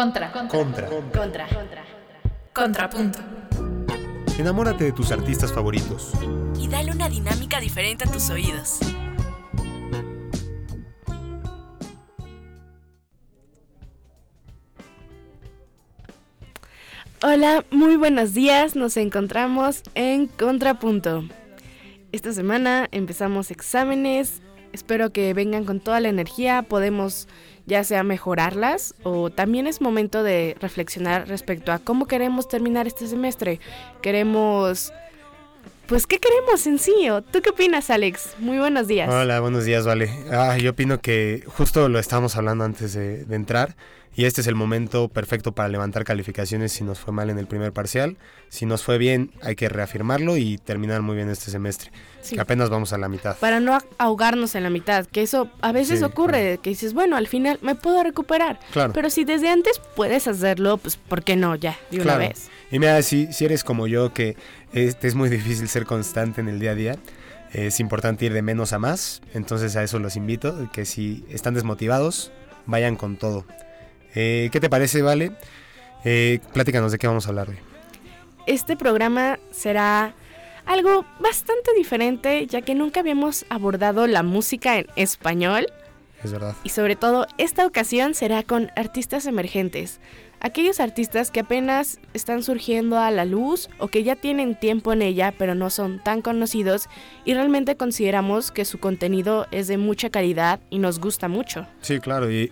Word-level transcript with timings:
Contra. 0.00 0.32
Contra. 0.32 0.88
Contra. 0.88 1.46
Contrapunto. 2.54 3.18
Enamórate 4.38 4.84
de 4.84 4.92
tus 4.92 5.12
artistas 5.12 5.52
favoritos. 5.52 6.14
Y 6.58 6.68
dale 6.68 6.90
una 6.90 7.10
dinámica 7.10 7.60
diferente 7.60 8.08
a 8.08 8.10
tus 8.10 8.30
oídos. 8.30 8.78
Hola, 17.22 17.66
muy 17.70 17.96
buenos 17.96 18.32
días. 18.32 18.76
Nos 18.76 18.96
encontramos 18.96 19.82
en 19.94 20.28
Contrapunto. 20.28 21.24
Esta 22.10 22.32
semana 22.32 22.88
empezamos 22.90 23.50
exámenes. 23.50 24.40
Espero 24.72 25.12
que 25.12 25.34
vengan 25.34 25.66
con 25.66 25.78
toda 25.78 26.00
la 26.00 26.08
energía. 26.08 26.62
Podemos 26.62 27.28
ya 27.70 27.84
sea 27.84 28.02
mejorarlas 28.02 28.94
o 29.04 29.30
también 29.30 29.68
es 29.68 29.80
momento 29.80 30.24
de 30.24 30.56
reflexionar 30.60 31.28
respecto 31.28 31.70
a 31.72 31.78
cómo 31.78 32.06
queremos 32.06 32.48
terminar 32.48 32.86
este 32.86 33.06
semestre. 33.06 33.60
Queremos... 34.02 34.92
Pues, 35.86 36.06
¿qué 36.06 36.18
queremos 36.18 36.66
en 36.66 36.78
sí? 36.78 37.08
¿Tú 37.32 37.40
qué 37.42 37.50
opinas, 37.50 37.90
Alex? 37.90 38.34
Muy 38.38 38.58
buenos 38.58 38.86
días. 38.86 39.08
Hola, 39.08 39.40
buenos 39.40 39.64
días, 39.64 39.84
Vale. 39.86 40.10
Ah, 40.30 40.56
yo 40.56 40.70
opino 40.70 41.00
que 41.00 41.42
justo 41.46 41.88
lo 41.88 41.98
estábamos 41.98 42.36
hablando 42.36 42.64
antes 42.64 42.92
de, 42.92 43.24
de 43.24 43.36
entrar 43.36 43.74
y 44.16 44.24
este 44.24 44.40
es 44.40 44.46
el 44.48 44.54
momento 44.54 45.08
perfecto 45.08 45.52
para 45.52 45.68
levantar 45.68 46.04
calificaciones 46.04 46.72
si 46.72 46.84
nos 46.84 46.98
fue 46.98 47.12
mal 47.14 47.30
en 47.30 47.38
el 47.38 47.46
primer 47.46 47.72
parcial. 47.72 48.16
Si 48.48 48.66
nos 48.66 48.82
fue 48.82 48.98
bien, 48.98 49.30
hay 49.42 49.54
que 49.56 49.68
reafirmarlo 49.68 50.36
y 50.36 50.58
terminar 50.58 51.00
muy 51.00 51.16
bien 51.16 51.30
este 51.30 51.50
semestre. 51.50 51.90
Sí. 52.20 52.34
Que 52.34 52.40
apenas 52.40 52.68
vamos 52.68 52.92
a 52.92 52.98
la 52.98 53.08
mitad. 53.08 53.36
Para 53.38 53.60
no 53.60 53.78
ahogarnos 53.98 54.54
en 54.56 54.64
la 54.64 54.70
mitad, 54.70 55.06
que 55.06 55.22
eso 55.22 55.48
a 55.62 55.72
veces 55.72 56.00
Sí, 56.00 56.04
ocurre, 56.04 56.58
que 56.62 56.70
dices, 56.70 56.92
bueno, 56.92 57.16
al 57.16 57.28
final 57.28 57.58
me 57.62 57.76
puedo 57.76 58.02
recuperar. 58.02 58.58
Claro. 58.72 58.92
Pero 58.92 59.08
si 59.10 59.24
desde 59.24 59.48
antes 59.48 59.80
puedes 59.96 60.26
hacerlo, 60.28 60.76
pues 60.76 60.96
¿por 60.96 61.22
qué 61.22 61.36
no? 61.36 61.54
Ya, 61.54 61.78
de 61.90 61.96
una 61.98 62.04
Claro. 62.04 62.18
vez. 62.20 62.48
Y 62.70 62.78
mira, 62.78 63.00
si, 63.02 63.32
si 63.32 63.44
eres 63.44 63.64
como 63.64 63.86
yo, 63.86 64.12
que 64.12 64.36
este 64.72 65.08
es 65.08 65.14
muy 65.14 65.28
difícil 65.30 65.68
ser 65.68 65.86
constante 65.86 66.40
en 66.40 66.48
el 66.48 66.58
día 66.60 66.72
a 66.72 66.74
día, 66.74 66.96
es 67.52 67.80
importante 67.80 68.26
ir 68.26 68.32
de 68.32 68.42
menos 68.42 68.72
a 68.72 68.78
más. 68.78 69.22
Entonces 69.34 69.76
a 69.76 69.82
eso 69.82 69.98
los 69.98 70.16
invito, 70.16 70.68
que 70.72 70.84
si 70.84 71.24
están 71.30 71.54
desmotivados, 71.54 72.32
vayan 72.66 72.96
con 72.96 73.16
todo. 73.16 73.44
Eh, 74.14 74.48
¿Qué 74.52 74.60
te 74.60 74.68
parece, 74.70 75.02
Vale? 75.02 75.32
Eh, 76.04 76.40
pláticanos 76.52 76.92
de 76.92 76.98
qué 76.98 77.06
vamos 77.06 77.26
a 77.26 77.28
hablar 77.30 77.50
hoy. 77.50 77.56
Este 78.46 78.76
programa 78.76 79.38
será 79.50 80.14
algo 80.64 81.04
bastante 81.20 81.72
diferente, 81.76 82.46
ya 82.46 82.62
que 82.62 82.74
nunca 82.74 83.00
habíamos 83.00 83.44
abordado 83.50 84.06
la 84.06 84.22
música 84.22 84.78
en 84.78 84.86
español 84.96 85.66
Es 86.24 86.32
verdad. 86.32 86.54
y 86.64 86.70
sobre 86.70 86.96
todo 86.96 87.26
esta 87.38 87.66
ocasión 87.66 88.14
será 88.14 88.42
con 88.42 88.70
artistas 88.76 89.26
emergentes. 89.26 90.00
Aquellos 90.42 90.80
artistas 90.80 91.30
que 91.30 91.40
apenas 91.40 91.98
están 92.14 92.42
surgiendo 92.42 92.98
a 92.98 93.10
la 93.10 93.26
luz 93.26 93.68
o 93.78 93.88
que 93.88 94.02
ya 94.04 94.16
tienen 94.16 94.58
tiempo 94.58 94.94
en 94.94 95.02
ella 95.02 95.34
pero 95.36 95.54
no 95.54 95.68
son 95.68 96.02
tan 96.02 96.22
conocidos 96.22 96.88
y 97.26 97.34
realmente 97.34 97.76
consideramos 97.76 98.50
que 98.50 98.64
su 98.64 98.78
contenido 98.78 99.46
es 99.50 99.68
de 99.68 99.76
mucha 99.76 100.08
calidad 100.08 100.60
y 100.70 100.78
nos 100.78 100.98
gusta 100.98 101.28
mucho. 101.28 101.66
Sí, 101.82 102.00
claro. 102.00 102.30
Y 102.32 102.50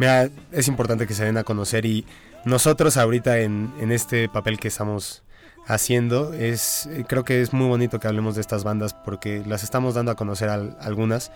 mira, 0.00 0.30
es 0.50 0.66
importante 0.66 1.06
que 1.06 1.12
se 1.12 1.26
den 1.26 1.36
a 1.36 1.44
conocer 1.44 1.84
y 1.84 2.06
nosotros 2.46 2.96
ahorita 2.96 3.40
en, 3.40 3.70
en 3.80 3.92
este 3.92 4.30
papel 4.30 4.58
que 4.58 4.68
estamos 4.68 5.22
haciendo, 5.66 6.32
es 6.32 6.86
eh, 6.86 7.04
creo 7.06 7.22
que 7.22 7.42
es 7.42 7.52
muy 7.52 7.68
bonito 7.68 8.00
que 8.00 8.08
hablemos 8.08 8.34
de 8.34 8.40
estas 8.40 8.64
bandas 8.64 8.94
porque 8.94 9.42
las 9.46 9.62
estamos 9.62 9.94
dando 9.94 10.10
a 10.10 10.14
conocer 10.16 10.48
a, 10.48 10.54
algunas 10.80 11.30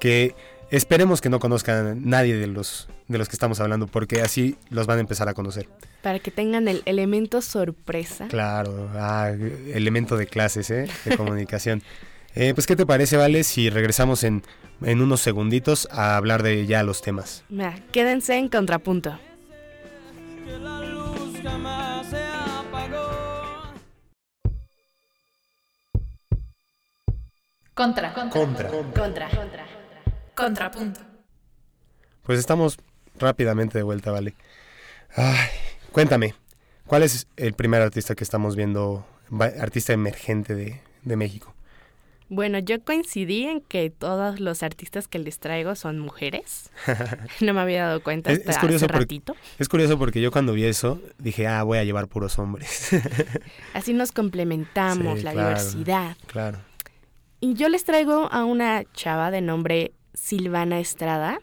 que 0.00 0.34
esperemos 0.70 1.20
que 1.20 1.28
no 1.28 1.40
conozcan 1.40 2.08
nadie 2.08 2.36
de 2.36 2.46
los, 2.46 2.88
de 3.06 3.18
los 3.18 3.28
que 3.28 3.34
estamos 3.34 3.60
hablando 3.60 3.86
porque 3.86 4.22
así 4.22 4.56
los 4.70 4.86
van 4.86 4.96
a 4.96 5.00
empezar 5.02 5.28
a 5.28 5.34
conocer. 5.34 5.68
Para 6.02 6.18
que 6.18 6.30
tengan 6.30 6.68
el 6.68 6.82
elemento 6.86 7.42
sorpresa. 7.42 8.28
Claro, 8.28 8.88
ah, 8.94 9.30
elemento 9.74 10.16
de 10.16 10.26
clases, 10.26 10.70
¿eh? 10.70 10.88
de 11.04 11.16
comunicación. 11.18 11.82
Eh, 12.38 12.52
pues, 12.52 12.66
¿qué 12.66 12.76
te 12.76 12.84
parece, 12.84 13.16
Vale, 13.16 13.44
si 13.44 13.70
regresamos 13.70 14.22
en, 14.22 14.42
en 14.82 15.00
unos 15.00 15.20
segunditos 15.20 15.88
a 15.90 16.16
hablar 16.16 16.42
de 16.42 16.66
ya 16.66 16.82
los 16.82 17.02
temas? 17.02 17.44
Mira, 17.48 17.78
quédense 17.92 18.36
en 18.36 18.48
contrapunto. 18.48 19.18
apagó. 22.58 23.72
Contra. 27.74 28.14
Contra. 28.14 28.70
Contra. 28.70 29.66
Contrapunto. 30.34 31.00
Pues 32.22 32.38
estamos 32.38 32.78
rápidamente 33.18 33.78
de 33.78 33.84
vuelta, 33.84 34.10
vale. 34.10 34.34
Ay, 35.14 35.48
cuéntame, 35.92 36.34
¿cuál 36.86 37.02
es 37.02 37.26
el 37.36 37.54
primer 37.54 37.80
artista 37.80 38.14
que 38.14 38.24
estamos 38.24 38.56
viendo, 38.56 39.06
artista 39.60 39.92
emergente 39.92 40.54
de, 40.54 40.82
de 41.02 41.16
México? 41.16 41.55
Bueno, 42.28 42.58
yo 42.58 42.82
coincidí 42.82 43.44
en 43.44 43.60
que 43.60 43.88
todos 43.90 44.40
los 44.40 44.62
artistas 44.64 45.06
que 45.06 45.18
les 45.20 45.38
traigo 45.38 45.76
son 45.76 46.00
mujeres. 46.00 46.70
no 47.40 47.54
me 47.54 47.60
había 47.60 47.84
dado 47.86 48.02
cuenta 48.02 48.32
Es- 48.32 48.40
hasta 48.40 48.50
es 48.50 48.58
curioso 48.58 48.84
hace 48.86 48.92
porque- 48.92 48.98
ratito. 49.04 49.36
Es 49.58 49.68
curioso 49.68 49.96
porque 49.98 50.20
yo 50.20 50.32
cuando 50.32 50.52
vi 50.52 50.64
eso 50.64 51.00
dije, 51.18 51.46
ah, 51.46 51.62
voy 51.62 51.78
a 51.78 51.84
llevar 51.84 52.08
puros 52.08 52.38
hombres. 52.40 52.90
Así 53.74 53.92
nos 53.94 54.10
complementamos, 54.12 55.18
Sí, 55.20 55.24
la 55.24 55.32
claro. 55.32 55.48
diversidad. 55.50 56.16
claro. 56.26 56.58
Y 57.38 57.54
yo 57.54 57.68
les 57.68 57.84
traigo 57.84 58.28
a 58.32 58.44
una 58.44 58.82
chava 58.92 59.30
de 59.30 59.40
nombre 59.42 59.92
Silvana 60.14 60.80
Estrada. 60.80 61.38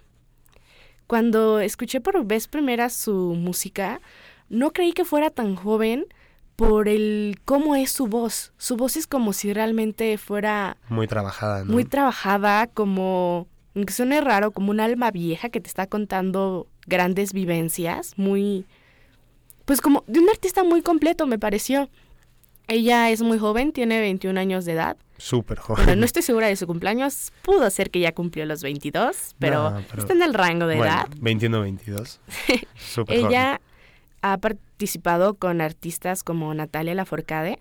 Cuando 1.08 1.60
escuché 1.60 2.02
por 2.02 2.26
vez 2.26 2.48
primera 2.48 2.90
su 2.90 3.36
música, 3.36 4.02
no 4.50 4.72
creí 4.72 4.92
que 4.94 5.06
fuera 5.06 5.30
tan 5.30 5.56
joven 5.56 6.06
por 6.56 6.88
el 6.88 7.40
cómo 7.46 7.76
es 7.76 7.92
su 7.92 8.08
voz. 8.08 8.54
Su 8.58 8.78
voz 8.78 8.96
es 8.98 9.08
como 9.08 9.34
si 9.34 9.54
realmente 9.54 10.18
fuera 10.18 10.78
Muy 10.90 11.08
trabajada, 11.08 11.64
¿no? 11.64 11.72
muy 11.74 11.84
trabajada, 11.86 12.68
como, 12.68 13.48
aunque 13.76 13.94
suene 13.94 14.22
raro, 14.22 14.52
como 14.52 14.70
un 14.72 14.80
alma 14.80 15.12
vieja 15.12 15.50
que 15.50 15.60
te 15.60 15.68
está 15.68 15.88
contando 15.88 16.68
grandes 16.86 17.34
vivencias, 17.34 18.14
muy, 18.18 18.66
pues 19.66 19.82
como 19.82 20.04
de 20.08 20.20
un 20.20 20.30
artista 20.30 20.64
muy 20.64 20.82
completo 20.82 21.26
me 21.26 21.40
pareció. 21.40 21.90
Ella 22.68 23.10
es 23.10 23.22
muy 23.22 23.40
joven, 23.40 23.74
tiene 23.74 24.00
21 24.00 24.40
años 24.40 24.64
de 24.64 24.72
edad. 24.74 24.96
Súper 25.18 25.58
joven. 25.60 25.86
Bueno, 25.86 26.00
no 26.00 26.06
estoy 26.06 26.22
segura 26.22 26.48
de 26.48 26.56
su 26.56 26.66
cumpleaños, 26.66 27.32
pudo 27.42 27.70
ser 27.70 27.90
que 27.92 28.00
ya 28.00 28.14
cumplió 28.14 28.46
los 28.46 28.62
22, 28.64 29.36
pero, 29.40 29.72
No, 29.72 29.82
pero- 29.90 30.02
está 30.04 30.14
en 30.14 30.22
el 30.22 30.34
rango 30.34 30.68
de 30.68 30.78
Bueno, 30.78 30.94
edad. 30.94 31.08
21, 31.20 31.62
22. 31.62 32.20
Súper 32.76 33.18
joven. 33.20 33.32
Ella 33.32 33.62
ha 34.22 34.38
participado 34.84 35.36
con 35.36 35.62
artistas 35.62 36.24
como 36.24 36.54
Natalia 36.54 36.94
Laforcade 36.94 37.60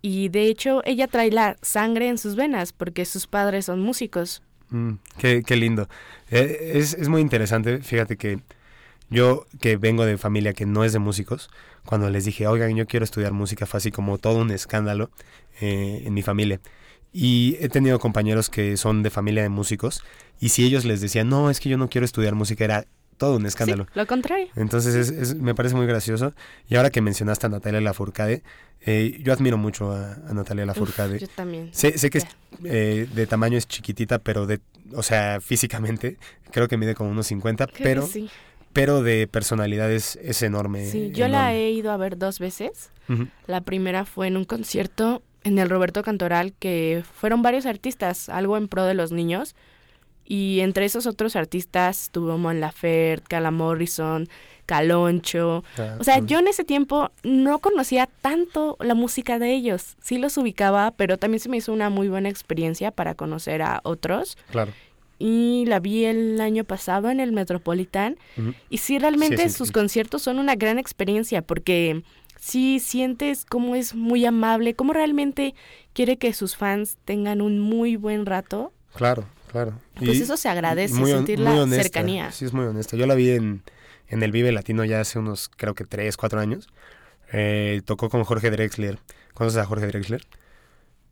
y 0.00 0.30
de 0.30 0.46
hecho 0.46 0.80
ella 0.86 1.08
trae 1.08 1.30
la 1.30 1.58
sangre 1.60 2.08
en 2.08 2.16
sus 2.16 2.36
venas 2.36 2.72
porque 2.72 3.04
sus 3.04 3.26
padres 3.26 3.66
son 3.66 3.80
músicos. 3.80 4.42
Mm, 4.70 4.92
qué, 5.18 5.56
lindo. 5.56 5.90
Eh, 6.30 6.72
es, 6.76 6.94
es 6.94 7.10
muy 7.10 7.20
interesante, 7.20 7.82
fíjate 7.82 8.16
que 8.16 8.40
yo 9.10 9.44
que 9.60 9.76
vengo 9.76 10.06
de 10.06 10.16
familia 10.16 10.54
que 10.54 10.64
no 10.64 10.84
es 10.84 10.94
de 10.94 11.00
músicos, 11.00 11.50
cuando 11.84 12.08
les 12.08 12.24
dije, 12.24 12.46
oigan, 12.46 12.74
yo 12.74 12.86
quiero 12.86 13.04
estudiar 13.04 13.32
música, 13.32 13.66
fue 13.66 13.76
así 13.76 13.90
como 13.90 14.16
todo 14.16 14.38
un 14.38 14.50
escándalo 14.50 15.10
eh, 15.60 16.02
en 16.06 16.14
mi 16.14 16.22
familia. 16.22 16.60
Y 17.12 17.58
he 17.60 17.68
tenido 17.68 17.98
compañeros 17.98 18.48
que 18.48 18.78
son 18.78 19.02
de 19.02 19.10
familia 19.10 19.42
de 19.42 19.50
músicos, 19.50 20.02
y 20.40 20.48
si 20.48 20.64
ellos 20.64 20.86
les 20.86 21.02
decían, 21.02 21.28
no, 21.28 21.50
es 21.50 21.60
que 21.60 21.68
yo 21.68 21.76
no 21.76 21.90
quiero 21.90 22.06
estudiar 22.06 22.34
música, 22.34 22.64
era 22.64 22.86
todo 23.16 23.36
un 23.36 23.46
escándalo. 23.46 23.84
Sí, 23.84 23.90
lo 23.94 24.06
contrario. 24.06 24.48
Entonces 24.56 24.94
es, 24.94 25.10
es- 25.10 25.34
me 25.34 25.54
parece 25.54 25.74
muy 25.74 25.86
gracioso. 25.86 26.34
Y 26.68 26.76
ahora 26.76 26.90
que 26.90 27.00
mencionaste 27.00 27.46
a 27.46 27.48
Natalia 27.48 27.80
Lafourcade, 27.80 28.42
eh, 28.82 29.18
yo 29.22 29.32
admiro 29.32 29.56
mucho 29.58 29.90
a, 29.92 30.12
a 30.28 30.32
Natalia 30.34 30.64
Uf, 30.64 30.68
Lafourcade. 30.68 31.18
yo 31.18 31.28
también. 31.28 31.70
Sé, 31.72 31.96
sé 31.98 32.10
que 32.10 32.18
es, 32.18 32.26
eh, 32.64 33.08
de 33.14 33.26
tamaño 33.26 33.56
es 33.58 33.66
chiquitita, 33.66 34.18
pero 34.18 34.46
de, 34.46 34.60
o 34.94 35.02
sea, 35.02 35.40
físicamente 35.40 36.18
creo 36.50 36.68
que 36.68 36.76
mide 36.76 36.94
como 36.94 37.10
unos 37.10 37.26
50, 37.26 37.66
Creo 37.66 37.76
que 37.76 37.82
pero, 37.82 38.06
sí. 38.06 38.28
pero 38.72 39.02
de 39.02 39.26
personalidad 39.26 39.90
es, 39.90 40.16
es 40.22 40.42
enorme. 40.42 40.86
Sí, 40.86 41.10
yo 41.12 41.28
la 41.28 41.54
he 41.54 41.70
ido 41.70 41.90
a 41.92 41.96
ver 41.96 42.18
dos 42.18 42.38
veces. 42.38 42.90
La 43.46 43.60
primera 43.62 44.04
fue 44.04 44.26
en 44.26 44.36
un 44.36 44.44
concierto 44.44 45.22
en 45.44 45.58
el 45.58 45.70
Roberto 45.70 46.02
Cantoral 46.02 46.52
que 46.58 47.04
fueron 47.14 47.40
varios 47.42 47.66
artistas, 47.66 48.28
algo 48.28 48.56
en 48.56 48.66
pro 48.68 48.84
de 48.84 48.94
los 48.94 49.12
niños. 49.12 49.54
Y 50.26 50.60
entre 50.60 50.84
esos 50.84 51.06
otros 51.06 51.36
artistas 51.36 52.02
estuvo 52.04 52.36
Mon 52.36 52.60
Laferte, 52.60 53.26
Cala 53.28 53.50
Morrison, 53.50 54.28
Caloncho. 54.66 55.64
Ah, 55.78 55.96
O 56.00 56.04
sea, 56.04 56.20
mm. 56.20 56.26
yo 56.26 56.38
en 56.40 56.48
ese 56.48 56.64
tiempo 56.64 57.10
no 57.22 57.60
conocía 57.60 58.08
tanto 58.20 58.76
la 58.80 58.94
música 58.94 59.38
de 59.38 59.54
ellos. 59.54 59.96
Sí 60.02 60.18
los 60.18 60.36
ubicaba, 60.36 60.90
pero 60.90 61.16
también 61.16 61.40
se 61.40 61.48
me 61.48 61.58
hizo 61.58 61.72
una 61.72 61.90
muy 61.90 62.08
buena 62.08 62.28
experiencia 62.28 62.90
para 62.90 63.14
conocer 63.14 63.62
a 63.62 63.80
otros. 63.84 64.36
Claro. 64.50 64.72
Y 65.18 65.64
la 65.66 65.80
vi 65.80 66.04
el 66.04 66.40
año 66.40 66.64
pasado 66.64 67.08
en 67.08 67.20
el 67.20 67.32
Metropolitan. 67.32 68.18
Y 68.68 68.78
sí, 68.78 68.98
realmente 68.98 69.48
Sí, 69.48 69.56
sus 69.56 69.72
conciertos 69.72 70.22
son 70.22 70.38
una 70.38 70.56
gran 70.56 70.78
experiencia 70.78 71.40
porque 71.40 72.02
sí 72.38 72.80
sientes 72.80 73.46
cómo 73.46 73.76
es 73.76 73.94
muy 73.94 74.26
amable, 74.26 74.74
cómo 74.74 74.92
realmente 74.92 75.54
quiere 75.94 76.18
que 76.18 76.34
sus 76.34 76.56
fans 76.56 76.98
tengan 77.06 77.40
un 77.40 77.60
muy 77.60 77.96
buen 77.96 78.26
rato. 78.26 78.72
Claro, 78.94 79.24
claro. 79.50 79.72
Pues 79.94 80.18
Y 80.18 80.22
eso 80.22 80.36
se 80.36 80.48
agradece, 80.48 80.94
muy 80.94 81.10
sentir 81.10 81.38
muy 81.38 81.54
la 81.54 81.62
honesta, 81.62 81.82
cercanía. 81.82 82.32
Sí, 82.32 82.44
es 82.44 82.52
muy 82.52 82.64
honesta. 82.64 82.96
Yo 82.96 83.06
la 83.06 83.14
vi 83.14 83.30
en, 83.30 83.62
en 84.08 84.22
el 84.22 84.32
Vive 84.32 84.52
Latino 84.52 84.84
ya 84.84 85.00
hace 85.00 85.18
unos, 85.18 85.48
creo 85.48 85.74
que 85.74 85.84
3, 85.84 86.16
4 86.16 86.40
años. 86.40 86.68
Eh, 87.32 87.82
tocó 87.84 88.08
con 88.10 88.24
Jorge 88.24 88.50
Drexler. 88.50 88.98
¿Conoces 89.34 89.58
a 89.58 89.66
Jorge 89.66 89.86
Drexler? 89.86 90.22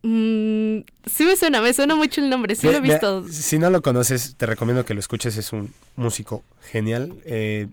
Mm, 0.03 0.81
sí 1.05 1.25
me 1.25 1.35
suena, 1.35 1.61
me 1.61 1.73
suena 1.73 1.95
mucho 1.95 2.21
el 2.21 2.29
nombre, 2.29 2.55
sí 2.55 2.67
lo 2.67 2.73
he 2.73 2.81
visto. 2.81 3.27
Si 3.27 3.57
no 3.57 3.69
lo 3.69 3.81
conoces, 3.81 4.35
te 4.35 4.45
recomiendo 4.45 4.85
que 4.85 4.93
lo 4.93 4.99
escuches. 4.99 5.35
Es 5.37 5.51
un 5.51 5.73
músico 5.95 6.43
genial. 6.71 7.13
Eh, 7.25 7.67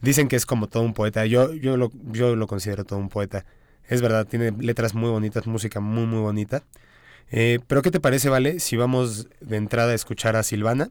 dicen 0.00 0.28
que 0.28 0.36
es 0.36 0.46
como 0.46 0.68
todo 0.68 0.82
un 0.82 0.94
poeta. 0.94 1.26
Yo, 1.26 1.52
yo, 1.52 1.76
lo, 1.76 1.92
yo 2.12 2.34
lo 2.34 2.46
considero 2.46 2.84
todo 2.84 2.98
un 2.98 3.08
poeta. 3.08 3.44
Es 3.88 4.00
verdad, 4.00 4.26
tiene 4.26 4.52
letras 4.52 4.94
muy 4.94 5.10
bonitas, 5.10 5.46
música 5.46 5.80
muy, 5.80 6.06
muy 6.06 6.20
bonita. 6.20 6.62
Eh, 7.30 7.58
pero 7.66 7.82
¿qué 7.82 7.90
te 7.90 8.00
parece, 8.00 8.28
Vale, 8.28 8.60
si 8.60 8.76
vamos 8.76 9.28
de 9.40 9.56
entrada 9.56 9.92
a 9.92 9.94
escuchar 9.94 10.36
a 10.36 10.42
Silvana 10.42 10.90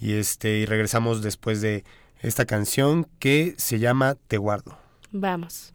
y, 0.00 0.14
este, 0.14 0.58
y 0.58 0.66
regresamos 0.66 1.22
después 1.22 1.60
de 1.60 1.84
esta 2.20 2.46
canción 2.46 3.06
que 3.18 3.54
se 3.58 3.78
llama 3.78 4.16
Te 4.28 4.38
guardo? 4.38 4.78
Vamos. 5.12 5.74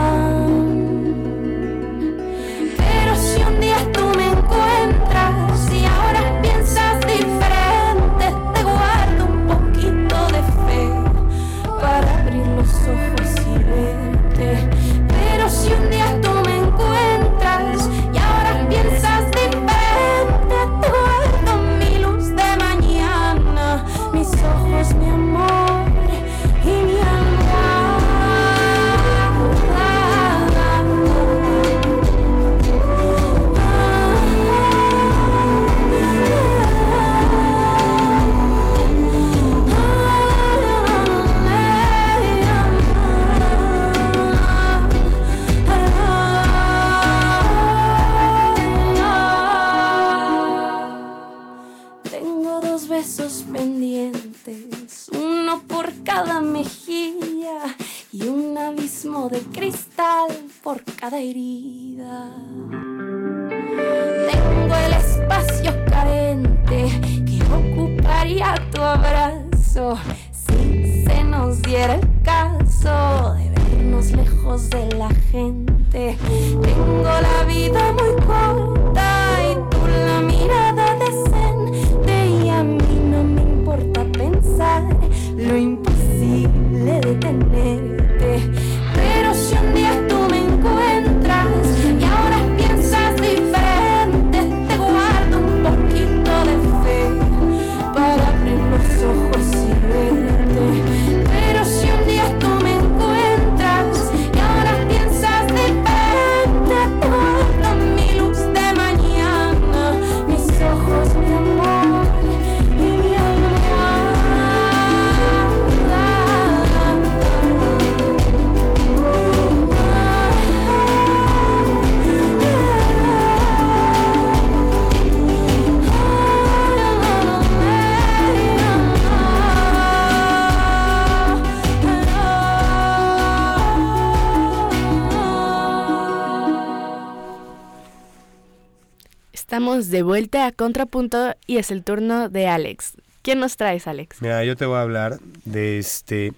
De 139.71 140.03
vuelta 140.03 140.47
a 140.47 140.51
Contrapunto 140.51 141.33
y 141.47 141.55
es 141.55 141.71
el 141.71 141.85
turno 141.85 142.27
de 142.27 142.45
Alex. 142.45 142.97
¿Quién 143.21 143.39
nos 143.39 143.55
traes, 143.55 143.87
Alex? 143.87 144.21
Mira, 144.21 144.43
yo 144.43 144.57
te 144.57 144.65
voy 144.65 144.75
a 144.75 144.81
hablar 144.81 145.19
de 145.45 145.79
este 145.79 146.33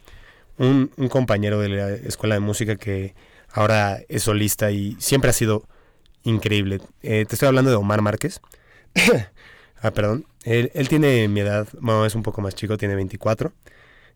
un, 0.60 0.92
un 0.98 1.10
compañero 1.10 1.60
de 1.60 1.70
la 1.70 1.90
escuela 1.90 2.36
de 2.36 2.42
música 2.42 2.76
que 2.76 3.16
ahora 3.52 4.02
es 4.08 4.22
solista 4.22 4.70
y 4.70 4.96
siempre 5.00 5.32
ha 5.32 5.34
sido 5.34 5.64
increíble. 6.22 6.80
Eh, 7.02 7.26
te 7.28 7.34
estoy 7.34 7.48
hablando 7.48 7.72
de 7.72 7.76
Omar 7.76 8.04
Márquez. 8.04 8.40
ah, 9.82 9.92
perdón. 9.92 10.28
Él, 10.44 10.70
él 10.76 10.88
tiene 10.88 11.28
mi 11.28 11.40
edad, 11.40 11.68
bueno, 11.80 12.06
es 12.06 12.14
un 12.14 12.22
poco 12.22 12.40
más 12.42 12.54
chico, 12.54 12.78
tiene 12.78 12.94
24. 12.94 13.52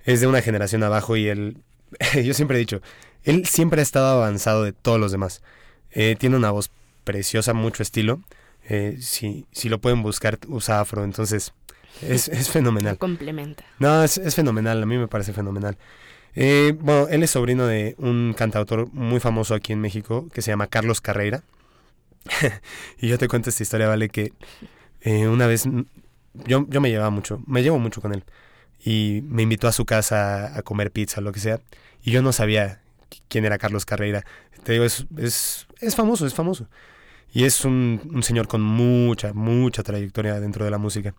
Es 0.05 0.21
de 0.21 0.27
una 0.27 0.43
generación 0.43 0.83
abajo 0.83 1.17
y 1.17 1.27
él, 1.27 1.57
yo 2.23 2.35
siempre 2.35 2.57
he 2.57 2.59
dicho, 2.59 2.81
él 3.23 3.47
siempre 3.47 3.81
ha 3.81 3.83
estado 3.83 4.21
avanzado 4.21 4.63
de 4.63 4.73
todos 4.73 4.99
los 4.99 5.11
demás. 5.11 5.41
Eh, 5.89 6.15
tiene 6.19 6.35
una 6.35 6.51
voz 6.51 6.69
preciosa, 7.03 7.55
mucho 7.55 7.81
estilo. 7.81 8.21
Eh, 8.69 8.97
si, 8.99 9.45
si 9.51 9.69
lo 9.69 9.79
pueden 9.79 10.03
buscar, 10.03 10.39
usa 10.47 10.81
afro, 10.81 11.03
entonces 11.03 11.53
es, 12.01 12.27
es 12.27 12.49
fenomenal. 12.49 12.93
Lo 12.93 12.99
complementa. 12.99 13.63
No, 13.79 14.03
es, 14.03 14.17
es 14.17 14.35
fenomenal, 14.35 14.81
a 14.83 14.85
mí 14.85 14.97
me 14.97 15.07
parece 15.07 15.33
fenomenal. 15.33 15.77
Eh, 16.35 16.75
bueno, 16.79 17.07
él 17.09 17.23
es 17.23 17.31
sobrino 17.31 17.65
de 17.65 17.95
un 17.97 18.35
cantautor 18.37 18.91
muy 18.93 19.19
famoso 19.19 19.55
aquí 19.55 19.73
en 19.73 19.81
México 19.81 20.27
que 20.31 20.41
se 20.41 20.51
llama 20.51 20.67
Carlos 20.67 21.01
Carreira. 21.01 21.43
y 22.99 23.07
yo 23.07 23.17
te 23.17 23.27
cuento 23.27 23.49
esta 23.49 23.63
historia, 23.63 23.87
¿vale? 23.87 24.09
Que 24.09 24.33
eh, 25.01 25.27
una 25.27 25.47
vez 25.47 25.65
mm, 25.65 25.81
yo, 26.45 26.65
yo 26.69 26.81
me 26.81 26.89
llevaba 26.89 27.09
mucho, 27.09 27.41
me 27.47 27.63
llevo 27.63 27.79
mucho 27.79 28.01
con 28.01 28.13
él. 28.13 28.23
Y 28.83 29.21
me 29.23 29.41
invitó 29.43 29.67
a 29.67 29.71
su 29.71 29.85
casa 29.85 30.55
a 30.55 30.61
comer 30.61 30.91
pizza, 30.91 31.21
lo 31.21 31.31
que 31.31 31.39
sea. 31.39 31.59
Y 32.03 32.11
yo 32.11 32.21
no 32.21 32.31
sabía 32.31 32.81
quién 33.29 33.45
era 33.45 33.57
Carlos 33.57 33.85
Carreira. 33.85 34.23
Te 34.63 34.73
digo, 34.73 34.85
es, 34.85 35.05
es, 35.17 35.67
es 35.79 35.95
famoso, 35.95 36.27
es 36.27 36.33
famoso. 36.33 36.67
Y 37.33 37.43
es 37.43 37.65
un, 37.65 38.01
un 38.13 38.23
señor 38.23 38.47
con 38.47 38.61
mucha, 38.61 39.33
mucha 39.33 39.83
trayectoria 39.83 40.39
dentro 40.39 40.65
de 40.65 40.71
la 40.71 40.77
música. 40.77 41.13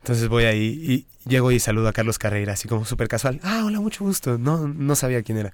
Entonces 0.00 0.28
voy 0.28 0.44
ahí 0.44 0.66
y 0.66 1.28
llego 1.28 1.50
y 1.50 1.60
saludo 1.60 1.88
a 1.88 1.92
Carlos 1.92 2.18
Carreira, 2.18 2.52
así 2.52 2.68
como 2.68 2.84
súper 2.84 3.08
casual. 3.08 3.40
Ah, 3.42 3.62
hola, 3.64 3.80
mucho 3.80 4.04
gusto. 4.04 4.38
No, 4.38 4.68
no 4.68 4.94
sabía 4.94 5.22
quién 5.22 5.38
era. 5.38 5.52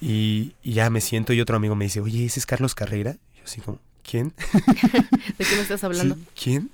Y, 0.00 0.54
y 0.62 0.72
ya 0.72 0.90
me 0.90 1.00
siento 1.00 1.32
y 1.32 1.40
otro 1.40 1.56
amigo 1.56 1.74
me 1.74 1.84
dice, 1.84 2.00
oye, 2.00 2.24
¿ese 2.24 2.40
es 2.40 2.46
Carlos 2.46 2.74
Carrera? 2.74 3.16
Y 3.34 3.38
yo 3.38 3.44
así 3.44 3.60
como, 3.60 3.78
¿quién? 4.02 4.32
¿De 5.38 5.44
qué 5.44 5.56
me 5.56 5.62
estás 5.62 5.84
hablando? 5.84 6.16
Sí, 6.16 6.22
¿Quién? 6.42 6.70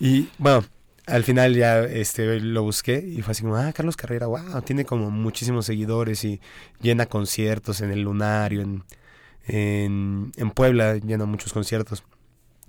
Y 0.00 0.28
bueno, 0.38 0.64
al 1.06 1.24
final 1.24 1.54
ya 1.54 1.80
este, 1.80 2.40
lo 2.40 2.62
busqué 2.62 2.98
y 3.06 3.22
fue 3.22 3.32
así 3.32 3.42
como, 3.42 3.56
ah, 3.56 3.72
Carlos 3.72 3.96
Carrera, 3.96 4.26
wow, 4.26 4.62
tiene 4.62 4.84
como 4.84 5.10
muchísimos 5.10 5.66
seguidores 5.66 6.24
y 6.24 6.40
llena 6.80 7.06
conciertos 7.06 7.80
en 7.80 7.90
el 7.90 8.00
Lunario, 8.00 8.62
en, 8.62 8.82
en, 9.50 10.32
en 10.36 10.50
Puebla 10.50 10.96
llena 10.96 11.24
muchos 11.26 11.52
conciertos. 11.52 12.04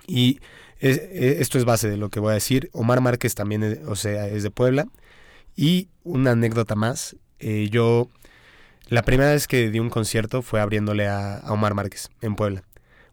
Y 0.07 0.39
es- 0.79 0.97
e- 0.97 1.37
esto 1.41 1.57
es 1.57 1.65
base 1.65 1.89
de 1.89 1.97
lo 1.97 2.09
que 2.09 2.19
voy 2.19 2.31
a 2.31 2.33
decir. 2.35 2.69
Omar 2.73 3.01
Márquez 3.01 3.35
también, 3.35 3.63
es- 3.63 3.79
o 3.87 3.95
sea, 3.95 4.27
es 4.27 4.43
de 4.43 4.49
Puebla. 4.51 4.87
Y 5.55 5.89
una 6.03 6.31
anécdota 6.31 6.75
más, 6.75 7.15
eh, 7.39 7.67
yo 7.71 8.09
la 8.87 9.03
primera 9.03 9.31
vez 9.31 9.47
que 9.47 9.69
di 9.69 9.79
un 9.79 9.89
concierto 9.89 10.41
fue 10.41 10.59
abriéndole 10.61 11.07
a, 11.07 11.41
Omar 11.49 11.73
Márquez 11.75 12.09
en 12.21 12.35
Puebla. 12.35 12.63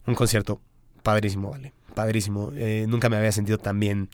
Un 0.07 0.15
concierto 0.15 0.61
padrísimo, 1.03 1.51
vale, 1.51 1.73
padrísimo. 1.95 2.53
Eh, 2.57 2.87
nunca 2.89 3.09
me 3.09 3.17
había 3.17 3.33
sentido 3.33 3.59
tan 3.59 3.79
bien 3.81 4.09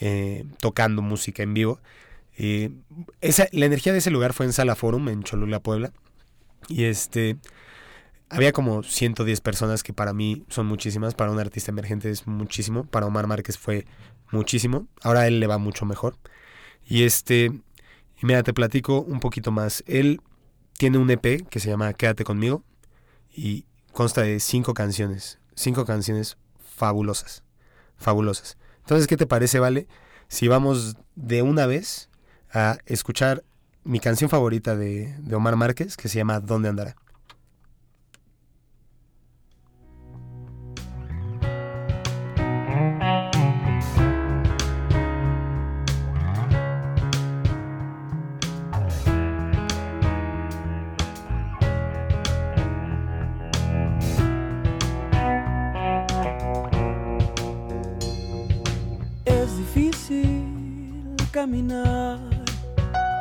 eh, 0.00 0.44
tocando 0.60 1.02
música 1.02 1.42
en 1.42 1.52
vivo. 1.54 1.80
Esa, 3.20 3.48
la 3.52 3.66
energía 3.66 3.92
de 3.92 3.98
ese 3.98 4.10
lugar 4.10 4.32
fue 4.32 4.46
en 4.46 4.52
Sala 4.54 4.74
Forum, 4.74 5.08
en 5.10 5.22
Cholula, 5.22 5.60
Puebla. 5.60 5.92
Y 6.68 6.84
este, 6.84 7.36
había 8.30 8.52
como 8.52 8.82
110 8.82 9.40
personas 9.40 9.82
que 9.82 9.92
para 9.92 10.12
mí 10.12 10.44
son 10.48 10.66
muchísimas, 10.66 11.14
para 11.14 11.32
un 11.32 11.40
artista 11.40 11.72
emergente 11.72 12.10
es 12.10 12.26
muchísimo, 12.26 12.84
para 12.84 13.06
Omar 13.06 13.26
Márquez 13.26 13.58
fue 13.58 13.86
muchísimo. 14.30 14.86
Ahora 15.02 15.20
a 15.20 15.26
él 15.26 15.40
le 15.40 15.48
va 15.48 15.58
mucho 15.58 15.84
mejor. 15.84 16.16
Y 16.86 17.02
este, 17.02 17.46
y 17.46 18.26
mira, 18.26 18.42
te 18.44 18.54
platico 18.54 19.00
un 19.00 19.18
poquito 19.18 19.50
más. 19.50 19.82
Él 19.86 20.20
tiene 20.78 20.98
un 20.98 21.10
EP 21.10 21.46
que 21.48 21.60
se 21.60 21.68
llama 21.68 21.92
Quédate 21.92 22.22
conmigo 22.24 22.62
y 23.34 23.66
consta 23.92 24.22
de 24.22 24.38
cinco 24.38 24.74
canciones, 24.74 25.40
cinco 25.54 25.84
canciones 25.84 26.38
fabulosas, 26.58 27.42
fabulosas. 27.96 28.56
Entonces, 28.78 29.08
¿qué 29.08 29.16
te 29.16 29.26
parece, 29.26 29.58
Vale? 29.58 29.88
Si 30.28 30.46
vamos 30.46 30.96
de 31.16 31.42
una 31.42 31.66
vez 31.66 32.08
a 32.52 32.78
escuchar 32.86 33.42
mi 33.82 33.98
canción 33.98 34.30
favorita 34.30 34.76
de, 34.76 35.16
de 35.18 35.34
Omar 35.34 35.56
Márquez, 35.56 35.96
que 35.96 36.08
se 36.08 36.18
llama 36.18 36.38
¿Dónde 36.38 36.68
andará? 36.68 36.94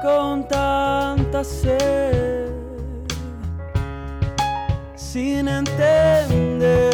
Con 0.04 0.48
tanta 0.48 1.44
sed 1.44 2.52
sin 4.96 5.48
entender 5.48 6.94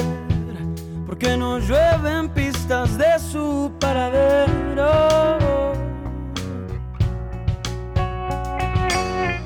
por 1.05 1.17
qué 1.17 1.35
no 1.35 1.59
llueven 1.59 2.29
pistas 2.29 2.97
de 2.97 3.19
su 3.19 3.69
paradero. 3.81 5.73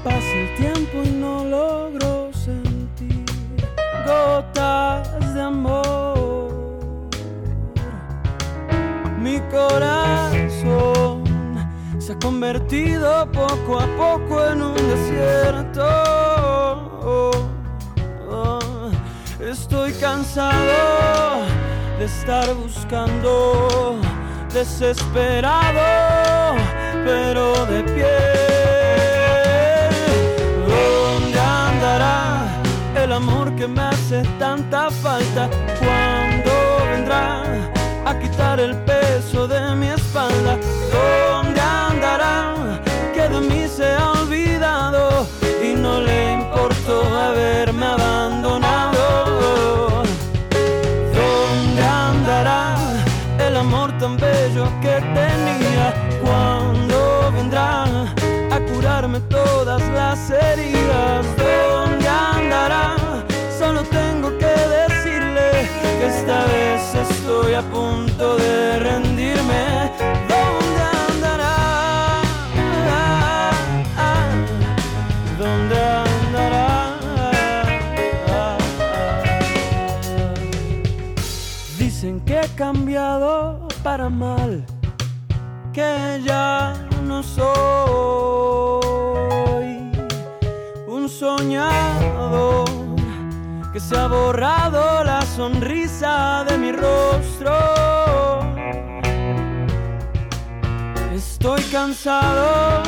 Pasa 0.04 0.34
el 0.44 0.56
tiempo 0.58 0.98
y 1.04 1.10
no 1.10 1.44
logro 1.44 2.32
sentir 2.34 3.26
gotas 4.06 5.34
de 5.34 5.42
amor. 5.42 7.10
Mi 9.20 9.40
corazón 9.52 10.09
se 12.10 12.14
ha 12.14 12.20
convertido 12.20 13.32
poco 13.32 13.80
a 13.80 13.86
poco 13.96 14.48
en 14.48 14.64
un 14.64 14.74
desierto. 14.74 15.86
Estoy 19.40 19.94
cansado 19.94 21.46
de 22.00 22.06
estar 22.06 22.52
buscando, 22.56 24.00
desesperado, 24.52 26.58
pero 27.06 27.64
de 27.68 27.84
pie. 27.84 28.18
¿Dónde 30.68 31.40
andará 31.40 32.48
el 33.04 33.12
amor 33.12 33.56
que 33.56 33.68
me 33.68 33.82
hace 33.82 34.24
tanta 34.40 34.90
falta? 34.90 35.48
¿Cuándo 35.78 36.52
vendrá 36.92 37.44
a 38.04 38.20
quitar 38.20 38.60
el 38.60 38.76
heridas? 60.30 61.26
¿Dónde 61.38 62.08
andará? 62.08 62.96
Solo 63.58 63.84
tengo 63.84 64.30
que 64.38 64.54
decirle 64.78 65.70
que 66.00 66.08
esta 66.08 66.46
vez 66.46 66.96
estoy 66.96 67.54
a 67.54 67.62
punto 67.62 68.38
de 68.38 68.80
rendirme. 68.80 69.92
¿Dónde 70.34 70.82
andará? 71.10 72.22
¿Dónde 75.38 75.80
andará? 76.06 76.98
Dicen 81.78 82.20
que 82.22 82.42
he 82.42 82.48
cambiado 82.56 83.68
para 83.84 84.10
mal, 84.10 84.66
que 85.74 86.22
ya 86.26 86.74
no 87.04 87.24
soy 87.24 87.89
se 93.90 93.98
ha 93.98 94.08
borrado 94.08 95.04
la 95.04 95.22
sonrisa 95.24 96.46
de 96.48 96.58
mi 96.60 96.72
rostro. 96.72 97.56
Estoy 101.12 101.62
cansado 101.72 102.84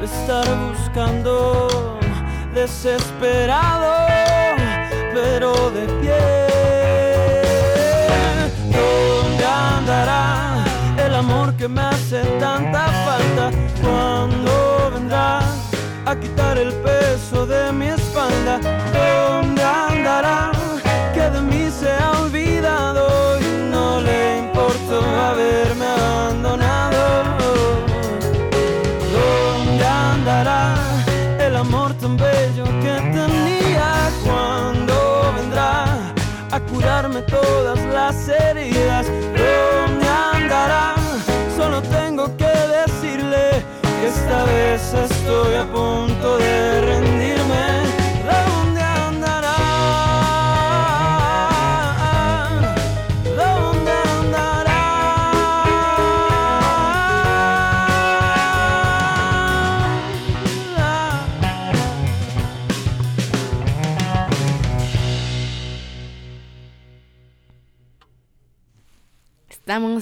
de 0.00 0.04
estar 0.04 0.44
buscando, 0.66 2.00
desesperado, 2.52 3.92
pero 5.14 5.52
de 5.70 5.84
pie. 6.00 6.24
¿Dónde 8.76 9.44
andará 9.44 10.64
el 11.06 11.14
amor 11.14 11.54
que 11.54 11.68
me 11.68 11.82
hace 11.82 12.22
tanta 12.40 12.86
falta? 13.06 13.50
¿Cuándo 13.80 14.90
vendrá 14.94 15.38
a 16.06 16.16
quitar 16.16 16.58
el 16.58 16.72
peso 16.72 17.46
de 17.46 17.72
mi 17.72 17.86
espalda? 17.86 18.97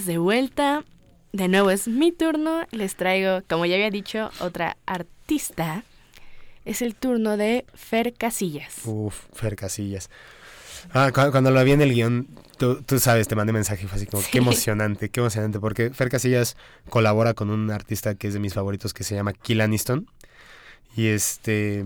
Estamos 0.06 0.14
de 0.14 0.18
vuelta. 0.18 0.84
De 1.32 1.48
nuevo 1.48 1.70
es 1.70 1.88
mi 1.88 2.12
turno. 2.12 2.64
Les 2.70 2.94
traigo, 2.94 3.40
como 3.48 3.66
ya 3.66 3.74
había 3.74 3.90
dicho, 3.90 4.30
otra 4.40 4.76
artista. 4.86 5.82
es 6.64 6.80
el 6.82 6.94
turno 6.96 7.36
de 7.36 7.64
Fer 7.74 8.12
Casillas. 8.14 8.80
Uf, 8.86 9.26
Fer 9.32 9.54
Casillas. 9.56 10.10
Ah, 10.92 11.10
cu- 11.14 11.30
cuando 11.32 11.50
lo 11.52 11.62
vi 11.64 11.72
en 11.72 11.80
el 11.80 11.92
guion, 11.94 12.26
tú, 12.58 12.82
tú 12.82 12.98
sabes, 12.98 13.26
te 13.28 13.34
mandé 13.36 13.52
mensaje 13.52 13.84
y 13.84 13.86
fue 13.88 13.96
así 13.96 14.06
como, 14.06 14.22
Sí. 14.22 14.30
qué 14.32 14.38
emocionante, 14.38 15.08
qué 15.08 15.20
emocionante, 15.20 15.60
porque 15.60 15.90
Fer 15.90 16.08
Casillas 16.08 16.56
colabora 16.88 17.34
con 17.34 17.50
un 17.50 17.70
artista 17.70 18.14
que 18.16 18.26
es 18.28 18.34
de 18.34 18.40
mis 18.40 18.54
favoritos 18.54 18.92
que 18.94 19.04
se 19.04 19.14
llama 19.14 19.32
Kill 19.32 19.60
Aniston. 19.60 20.08
Y 20.96 21.06
este... 21.08 21.84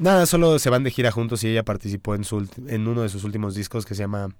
Nada, 0.00 0.24
solo 0.24 0.58
se 0.58 0.70
van 0.70 0.82
de 0.82 0.90
gira 0.90 1.12
juntos 1.12 1.44
y 1.44 1.48
ella 1.48 1.62
participó 1.62 2.14
en, 2.14 2.24
su, 2.24 2.48
en 2.68 2.88
uno 2.88 3.02
de 3.02 3.10
sus 3.10 3.22
últimos 3.22 3.54
discos 3.54 3.84
que 3.84 3.94
se 3.94 4.02
llama 4.02 4.30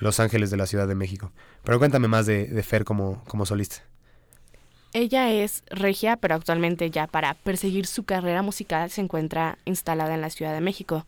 Los 0.00 0.18
Ángeles 0.18 0.50
de 0.50 0.56
la 0.56 0.66
Ciudad 0.66 0.88
de 0.88 0.96
México. 0.96 1.30
Pero 1.62 1.78
cuéntame 1.78 2.08
más 2.08 2.26
de, 2.26 2.46
de 2.48 2.62
Fer 2.64 2.84
como, 2.84 3.22
como 3.28 3.46
solista. 3.46 3.84
Ella 4.92 5.30
es 5.30 5.62
regia, 5.70 6.16
pero 6.16 6.34
actualmente 6.34 6.90
ya 6.90 7.06
para 7.06 7.34
perseguir 7.34 7.86
su 7.86 8.02
carrera 8.02 8.42
musical 8.42 8.90
se 8.90 9.00
encuentra 9.00 9.58
instalada 9.64 10.12
en 10.12 10.22
la 10.22 10.30
Ciudad 10.30 10.52
de 10.52 10.60
México. 10.60 11.06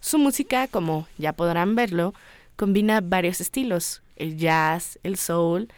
Su 0.00 0.18
música, 0.18 0.66
como 0.66 1.06
ya 1.16 1.32
podrán 1.32 1.76
verlo, 1.76 2.14
combina 2.56 3.00
varios 3.00 3.40
estilos, 3.40 4.02
el 4.16 4.38
jazz, 4.38 4.98
el 5.04 5.16
soul 5.16 5.68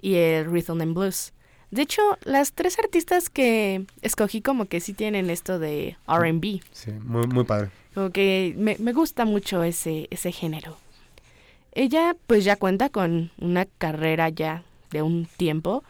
y 0.00 0.14
el 0.14 0.44
rhythm 0.44 0.80
and 0.80 0.94
blues. 0.94 1.32
De 1.70 1.82
hecho, 1.82 2.00
las 2.24 2.52
tres 2.52 2.78
artistas 2.78 3.28
que 3.28 3.84
escogí 4.02 4.40
como 4.40 4.66
que 4.66 4.80
sí 4.80 4.94
tienen 4.94 5.30
esto 5.30 5.58
de 5.58 5.96
RB, 6.06 6.60
Sí, 6.72 6.92
muy, 6.92 7.26
muy 7.26 7.44
padre. 7.44 7.70
como 7.94 8.10
que 8.10 8.54
me, 8.56 8.76
me 8.78 8.92
gusta 8.92 9.24
mucho 9.24 9.62
ese, 9.62 10.06
ese 10.10 10.30
género. 10.32 10.76
Ella 11.72 12.16
pues 12.26 12.44
ya 12.44 12.56
cuenta 12.56 12.88
con 12.88 13.30
una 13.38 13.66
carrera 13.66 14.28
ya 14.28 14.62
de 14.90 15.02
un 15.02 15.26
tiempo. 15.36 15.84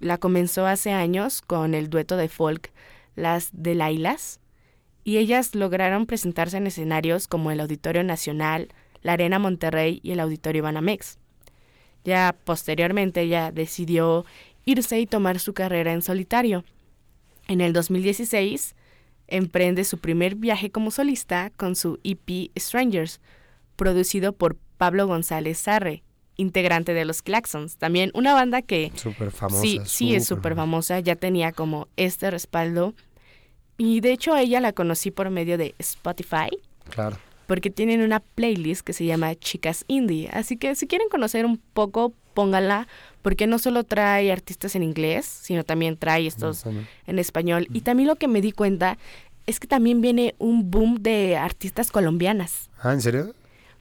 La 0.00 0.18
comenzó 0.18 0.66
hace 0.66 0.92
años 0.92 1.42
con 1.42 1.74
el 1.74 1.90
dueto 1.90 2.16
de 2.16 2.28
folk 2.28 2.70
Las 3.16 3.50
Delailas 3.52 4.40
y 5.04 5.18
ellas 5.18 5.54
lograron 5.54 6.06
presentarse 6.06 6.56
en 6.56 6.66
escenarios 6.68 7.26
como 7.28 7.50
el 7.50 7.60
Auditorio 7.60 8.04
Nacional, 8.04 8.68
la 9.02 9.14
Arena 9.14 9.38
Monterrey 9.38 10.00
y 10.02 10.12
el 10.12 10.20
Auditorio 10.20 10.62
Banamex. 10.62 11.18
Ya 12.04 12.34
posteriormente 12.44 13.22
ella 13.22 13.50
decidió 13.52 14.24
irse 14.68 15.00
y 15.00 15.06
tomar 15.06 15.38
su 15.38 15.54
carrera 15.54 15.92
en 15.94 16.02
solitario. 16.02 16.62
En 17.46 17.60
el 17.62 17.72
2016 17.72 18.74
emprende 19.26 19.84
su 19.84 19.98
primer 19.98 20.34
viaje 20.34 20.70
como 20.70 20.90
solista 20.90 21.50
con 21.56 21.74
su 21.74 21.98
EP 22.04 22.50
Strangers, 22.58 23.20
producido 23.76 24.32
por 24.32 24.56
Pablo 24.76 25.06
González 25.06 25.58
Sarre, 25.58 26.02
integrante 26.36 26.92
de 26.92 27.04
los 27.06 27.22
Claxons, 27.22 27.76
también 27.78 28.10
una 28.14 28.34
banda 28.34 28.60
que 28.62 28.92
Súper 28.94 29.30
famosa. 29.30 29.62
sí, 29.62 29.80
sí 29.86 30.14
es 30.14 30.26
súper 30.26 30.54
famosa, 30.54 31.00
ya 31.00 31.16
tenía 31.16 31.52
como 31.52 31.88
este 31.96 32.30
respaldo. 32.30 32.94
Y 33.78 34.00
de 34.00 34.12
hecho 34.12 34.34
a 34.34 34.42
ella 34.42 34.60
la 34.60 34.72
conocí 34.72 35.10
por 35.10 35.30
medio 35.30 35.56
de 35.56 35.74
Spotify, 35.78 36.48
Claro. 36.90 37.16
porque 37.46 37.70
tienen 37.70 38.02
una 38.02 38.20
playlist 38.20 38.82
que 38.82 38.92
se 38.92 39.04
llama 39.06 39.34
Chicas 39.34 39.84
Indie. 39.88 40.28
Así 40.32 40.56
que 40.58 40.74
si 40.74 40.86
quieren 40.86 41.08
conocer 41.08 41.46
un 41.46 41.56
poco, 41.72 42.12
pónganla, 42.34 42.86
porque 43.22 43.46
no 43.46 43.58
solo 43.58 43.84
trae 43.84 44.30
artistas 44.32 44.74
en 44.74 44.82
inglés, 44.82 45.26
sino 45.26 45.64
también 45.64 45.96
trae 45.96 46.26
estos 46.26 46.64
en 46.66 47.18
español. 47.18 47.68
Y 47.72 47.80
también 47.82 48.08
lo 48.08 48.16
que 48.16 48.28
me 48.28 48.40
di 48.40 48.52
cuenta 48.52 48.98
es 49.46 49.60
que 49.60 49.66
también 49.66 50.00
viene 50.00 50.34
un 50.38 50.70
boom 50.70 50.96
de 51.02 51.36
artistas 51.36 51.90
colombianas. 51.90 52.70
Ah, 52.80 52.92
¿en 52.92 53.00
serio? 53.00 53.34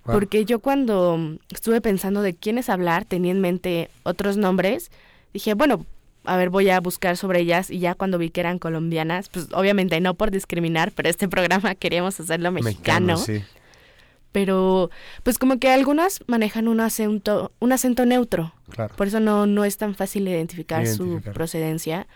Wow. 0.06 0.16
Porque 0.16 0.46
yo 0.46 0.60
cuando 0.60 1.38
estuve 1.50 1.82
pensando 1.82 2.22
de 2.22 2.34
quiénes 2.34 2.70
hablar, 2.70 3.06
tenía 3.06 3.32
en 3.32 3.42
mente 3.42 3.90
otros 4.04 4.38
nombres, 4.38 4.92
dije, 5.34 5.54
bueno, 5.54 5.86
a 6.24 6.38
ver, 6.38 6.50
voy 6.50 6.70
a 6.70 6.80
buscar 6.80 7.18
sobre 7.18 7.42
ellas 7.42 7.70
y 7.70 7.80
ya 7.80 7.96
cuando 7.96 8.18
vi 8.18 8.30
que 8.30 8.40
eran 8.40 8.60
colombianas, 8.60 9.30
pues 9.30 9.48
obviamente 9.54 10.00
no 10.00 10.14
por 10.14 10.32
discriminar, 10.32 10.92
pero 10.94 11.10
este 11.10 11.28
programa 11.28 11.76
queríamos 11.76 12.20
hacerlo 12.20 12.52
mexicano. 12.52 13.18
sí. 13.18 13.44
Pero 14.32 14.90
pues 15.24 15.38
como 15.38 15.58
que 15.60 15.70
algunas 15.72 16.20
manejan 16.28 16.68
un 16.68 16.80
acento, 16.80 17.52
un 17.60 17.72
acento 17.72 18.06
neutro, 18.06 18.54
Claro. 18.70 18.94
por 18.96 19.08
eso 19.08 19.20
no, 19.20 19.46
no 19.48 19.64
es 19.66 19.78
tan 19.78 19.96
fácil 19.96 20.28
identificar, 20.28 20.86
su 20.88 21.22
procedencia. 21.34 22.08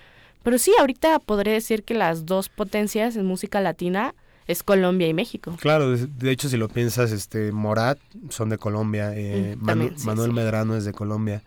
Pero 0.44 0.58
sí, 0.58 0.72
ahorita 0.80 1.20
podré 1.20 1.52
decir 1.52 1.84
que 1.84 1.94
las 1.94 2.26
dos 2.26 2.50
potencias 2.50 3.16
en 3.16 3.26
música 3.26 3.62
latina 3.62 4.14
es 4.48 4.64
Colombia 4.64 5.08
y 5.08 5.14
México. 5.14 5.56
Claro, 5.62 5.92
de, 5.96 6.08
de 6.08 6.32
hecho 6.32 6.50
si 6.50 6.58
lo 6.58 6.68
piensas, 6.68 7.12
este 7.12 7.52
Morat 7.52 8.00
son 8.30 8.50
de 8.50 8.58
Colombia, 8.58 9.14
eh, 9.16 9.56
Mm, 9.56 9.60
Manu- 9.62 9.66
también, 9.66 10.00
sí, 10.00 10.06
Manuel 10.08 10.30
sí. 10.32 10.36
Medrano 10.36 10.76
es 10.76 10.84
de 10.84 10.92
Colombia, 10.94 11.44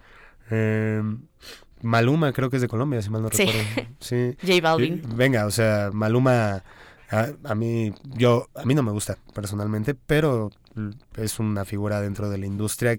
eh, 0.51 1.03
Maluma 1.83 2.33
creo 2.33 2.49
que 2.49 2.57
es 2.57 2.63
de 2.63 2.69
Colombia, 2.69 3.03
si 3.03 3.11
mal 3.11 3.21
no 3.23 3.29
Sí. 3.31 3.45
recuerdo. 3.45 3.91
Sí. 4.01 4.37
J 4.47 4.61
Balvin. 4.63 5.03
Venga, 5.17 5.45
o 5.45 5.51
sea, 5.51 5.91
Maluma 5.93 6.63
a, 7.11 7.29
a 7.45 7.55
mí 7.55 7.93
yo 8.05 8.49
a 8.55 8.65
mí 8.65 8.75
no 8.75 8.83
me 8.83 8.93
gusta 8.93 9.17
personalmente, 9.35 9.95
pero 9.95 10.51
es 11.17 11.39
una 11.39 11.65
figura 11.65 12.01
dentro 12.01 12.29
de 12.31 12.39
la 12.39 12.47
industria 12.47 12.99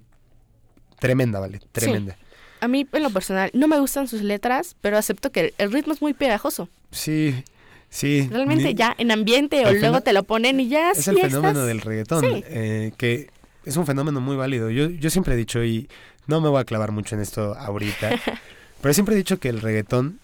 tremenda, 1.00 1.40
vale, 1.40 1.60
tremenda. 1.72 2.18
A 2.62 2.68
mí, 2.68 2.88
en 2.92 3.04
lo 3.04 3.10
personal, 3.10 3.52
no 3.54 3.68
me 3.68 3.80
gustan 3.80 4.08
sus 4.08 4.22
letras, 4.22 4.76
pero 4.82 4.98
acepto 4.98 5.32
que 5.32 5.54
el, 5.58 5.72
ritmo 5.72 5.94
es 5.94 6.02
muy 6.02 6.14
pegajoso. 6.14 6.70
Sí, 6.90 7.44
sí. 7.90 8.28
Realmente 8.32 8.64
ni- 8.64 8.74
ya 8.76 8.96
en 8.98 9.12
ambiente 9.12 9.66
o 9.66 9.72
luego 9.74 10.02
te 10.02 10.14
lo 10.14 10.24
ponen 10.24 10.60
y 10.60 10.70
ya 10.70 10.92
es 10.92 11.08
el 11.08 11.18
estás- 11.18 11.32
fenómeno 11.32 11.66
del 11.66 11.82
reggaetón, 11.82 12.22
Sí. 12.22 12.44
eh, 12.48 12.94
que 12.98 13.30
es 13.66 13.76
un 13.78 13.86
fenómeno 13.86 14.22
muy 14.22 14.36
válido. 14.38 14.70
Yo, 14.72 14.90
yo 14.90 15.10
siempre 15.10 15.34
he 15.34 15.38
dicho, 15.38 15.64
y 15.64 15.90
no 16.28 16.40
me 16.42 16.50
voy 16.50 16.62
a 16.62 16.66
clavar 16.66 16.92
mucho 16.92 17.16
en 17.16 17.22
esto 17.22 17.56
ahorita, 17.56 18.10
pero 18.82 18.94
siempre 18.94 19.16
he 19.16 19.18
dicho 19.18 19.38
que 19.38 19.50
el 19.50 19.62
reggaetón 19.62 20.20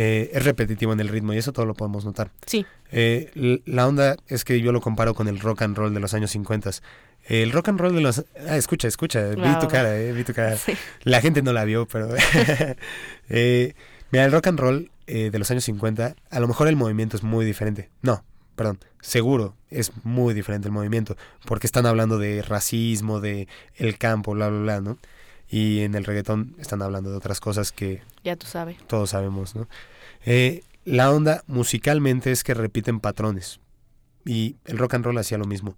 eh, 0.00 0.30
es 0.32 0.44
repetitivo 0.44 0.92
en 0.92 1.00
el 1.00 1.08
ritmo 1.08 1.34
y 1.34 1.38
eso 1.38 1.52
todo 1.52 1.66
lo 1.66 1.74
podemos 1.74 2.04
notar. 2.04 2.30
Sí, 2.46 2.64
Eh, 2.92 3.60
la 3.66 3.86
onda 3.86 4.16
es 4.28 4.44
que 4.44 4.60
yo 4.60 4.70
lo 4.70 4.80
comparo 4.80 5.12
con 5.12 5.26
el 5.26 5.40
rock 5.40 5.62
and 5.62 5.76
roll 5.76 5.92
de 5.92 5.98
los 5.98 6.14
años 6.14 6.30
50. 6.30 6.70
El 7.24 7.50
rock 7.50 7.68
and 7.70 7.80
roll 7.80 7.94
de 7.94 8.00
los... 8.00 8.24
Ah, 8.48 8.56
escucha, 8.56 8.86
escucha, 8.86 9.26
vi 9.30 9.58
tu 9.60 9.66
cara, 9.66 9.98
eh, 9.98 10.12
vi 10.12 10.22
tu 10.22 10.32
cara. 10.32 10.56
sí. 10.56 10.72
La 11.02 11.20
gente 11.20 11.42
no 11.42 11.52
la 11.52 11.64
vio, 11.64 11.86
pero... 11.86 12.08
eh, 13.28 13.74
mira, 14.12 14.24
el 14.24 14.32
rock 14.32 14.46
and 14.46 14.60
roll 14.60 14.90
de 15.06 15.38
los 15.38 15.50
años 15.50 15.64
50, 15.64 16.14
a 16.30 16.40
lo 16.40 16.46
mejor 16.48 16.68
el 16.68 16.76
movimiento 16.76 17.16
es 17.16 17.22
muy 17.24 17.44
diferente. 17.44 17.88
No, 18.02 18.22
perdón, 18.54 18.78
seguro 19.00 19.56
es 19.70 19.90
muy 20.04 20.32
diferente 20.32 20.68
el 20.68 20.72
movimiento, 20.72 21.16
porque 21.44 21.66
están 21.66 21.86
hablando 21.86 22.18
de 22.18 22.42
racismo, 22.42 23.20
de 23.20 23.48
el 23.76 23.98
campo, 23.98 24.32
bla, 24.32 24.48
bla, 24.48 24.60
bla, 24.60 24.80
¿no? 24.80 24.98
Y 25.48 25.80
en 25.80 25.94
el 25.94 26.04
reggaetón 26.04 26.54
están 26.58 26.82
hablando 26.82 27.10
de 27.10 27.16
otras 27.16 27.40
cosas 27.40 27.72
que 27.72 28.02
ya 28.22 28.36
tú 28.36 28.46
sabes. 28.46 28.76
todos 28.86 29.10
sabemos, 29.10 29.54
¿no? 29.54 29.66
Eh, 30.26 30.62
la 30.84 31.10
onda 31.10 31.42
musicalmente 31.46 32.32
es 32.32 32.44
que 32.44 32.54
repiten 32.54 33.00
patrones. 33.00 33.60
Y 34.24 34.56
el 34.64 34.78
rock 34.78 34.94
and 34.94 35.04
roll 35.04 35.18
hacía 35.18 35.38
lo 35.38 35.46
mismo. 35.46 35.76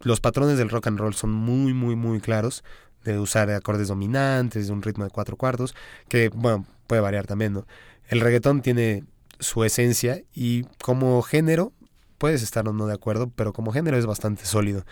Los 0.00 0.20
patrones 0.20 0.58
del 0.58 0.70
rock 0.70 0.88
and 0.88 0.98
roll 0.98 1.14
son 1.14 1.30
muy, 1.30 1.74
muy, 1.74 1.96
muy 1.96 2.20
claros. 2.20 2.64
De 3.04 3.18
usar 3.18 3.50
acordes 3.50 3.88
dominantes, 3.88 4.66
de 4.66 4.72
un 4.72 4.82
ritmo 4.82 5.04
de 5.04 5.10
cuatro 5.10 5.36
cuartos, 5.36 5.74
que, 6.08 6.28
bueno, 6.28 6.66
puede 6.86 7.00
variar 7.00 7.26
también, 7.26 7.54
¿no? 7.54 7.66
El 8.08 8.20
reggaetón 8.20 8.60
tiene 8.60 9.04
su 9.38 9.64
esencia 9.64 10.22
y 10.34 10.64
como 10.82 11.22
género, 11.22 11.72
puedes 12.18 12.42
estar 12.42 12.68
o 12.68 12.72
no 12.72 12.86
de 12.86 12.94
acuerdo, 12.94 13.30
pero 13.34 13.52
como 13.52 13.72
género 13.72 13.96
es 13.96 14.04
bastante 14.06 14.44
sólido. 14.44 14.84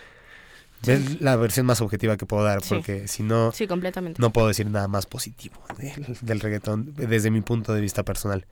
Es 0.87 1.19
la 1.21 1.35
versión 1.35 1.65
más 1.65 1.81
objetiva 1.81 2.15
que 2.17 2.25
puedo 2.25 2.43
dar, 2.43 2.61
Sí. 2.63 2.75
porque 2.75 3.07
si 3.07 3.21
no, 3.23 3.51
Sí, 3.51 3.67
completamente. 3.67 4.21
no 4.21 4.31
puedo 4.31 4.47
decir 4.47 4.65
nada 4.67 4.87
más 4.87 5.05
positivo 5.05 5.61
del, 5.77 6.17
del 6.21 6.39
reggaetón 6.39 6.93
desde 6.95 7.29
mi 7.31 7.41
punto 7.41 7.73
de 7.73 7.81
vista 7.81 8.03
personal. 8.03 8.45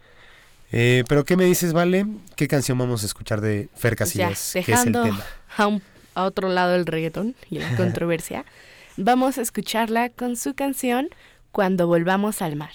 Eh, 0.74 1.06
pero 1.08 1.24
¿qué 1.24 1.38
me 1.38 1.46
dices, 1.46 1.72
Vale? 1.72 2.06
¿Qué 2.36 2.48
canción 2.50 2.78
vamos 2.78 3.04
a 3.04 3.06
escuchar 3.06 3.40
de 3.40 3.70
Fer 3.76 3.96
Casillas? 3.96 4.54
ya, 4.54 4.64
que 4.64 4.74
es 4.74 4.86
el 4.86 4.92
tema. 4.92 5.24
a, 5.56 5.68
un- 5.68 5.82
a 6.16 6.24
otro 6.26 6.50
lado 6.50 6.76
el 6.76 6.86
reggaetón 6.86 7.36
y 7.50 7.60
la 7.60 7.70
controversia, 7.78 8.44
vamos 8.98 9.38
a 9.38 9.42
escucharla 9.42 10.10
con 10.10 10.36
su 10.36 10.54
canción 10.54 11.08
Cuando 11.54 11.88
volvamos 11.88 12.42
al 12.42 12.56
mar. 12.58 12.72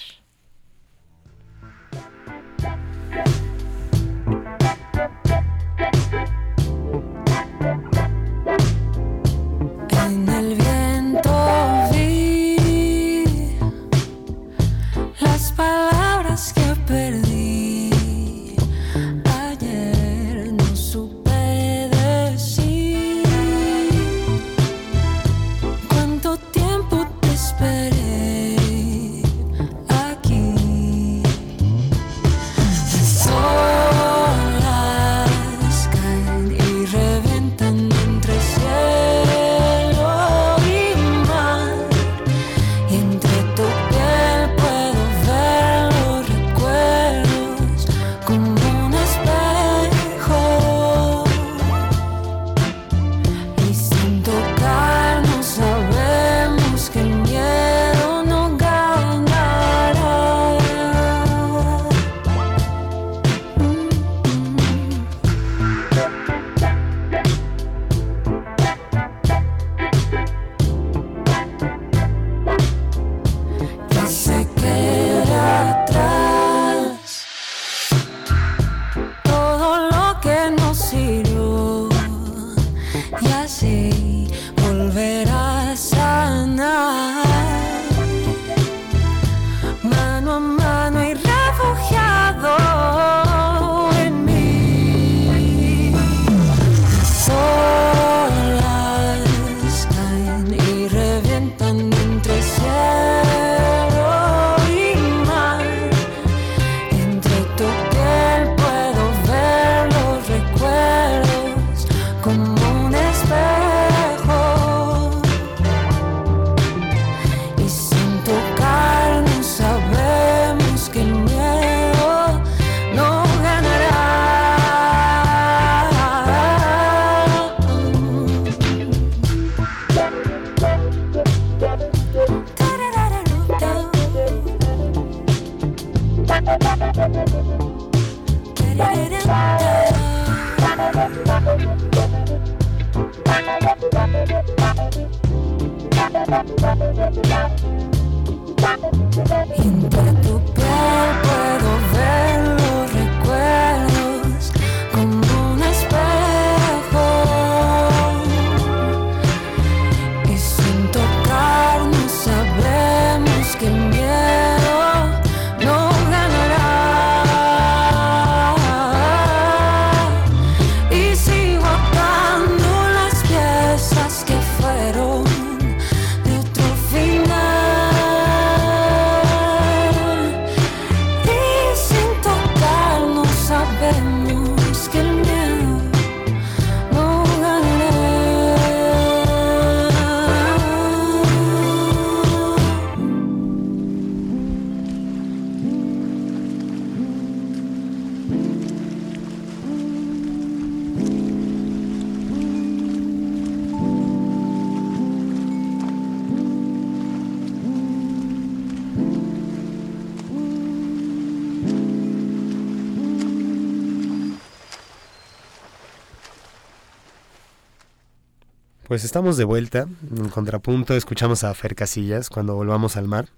Pues 218.92 219.04
estamos 219.04 219.38
de 219.38 219.44
vuelta, 219.44 219.86
en 220.14 220.28
contrapunto, 220.28 220.94
escuchamos 220.94 221.44
a 221.44 221.54
Fer 221.54 221.74
Casillas 221.74 222.28
cuando 222.28 222.54
volvamos 222.54 222.98
al 222.98 223.08
mar. 223.08 223.30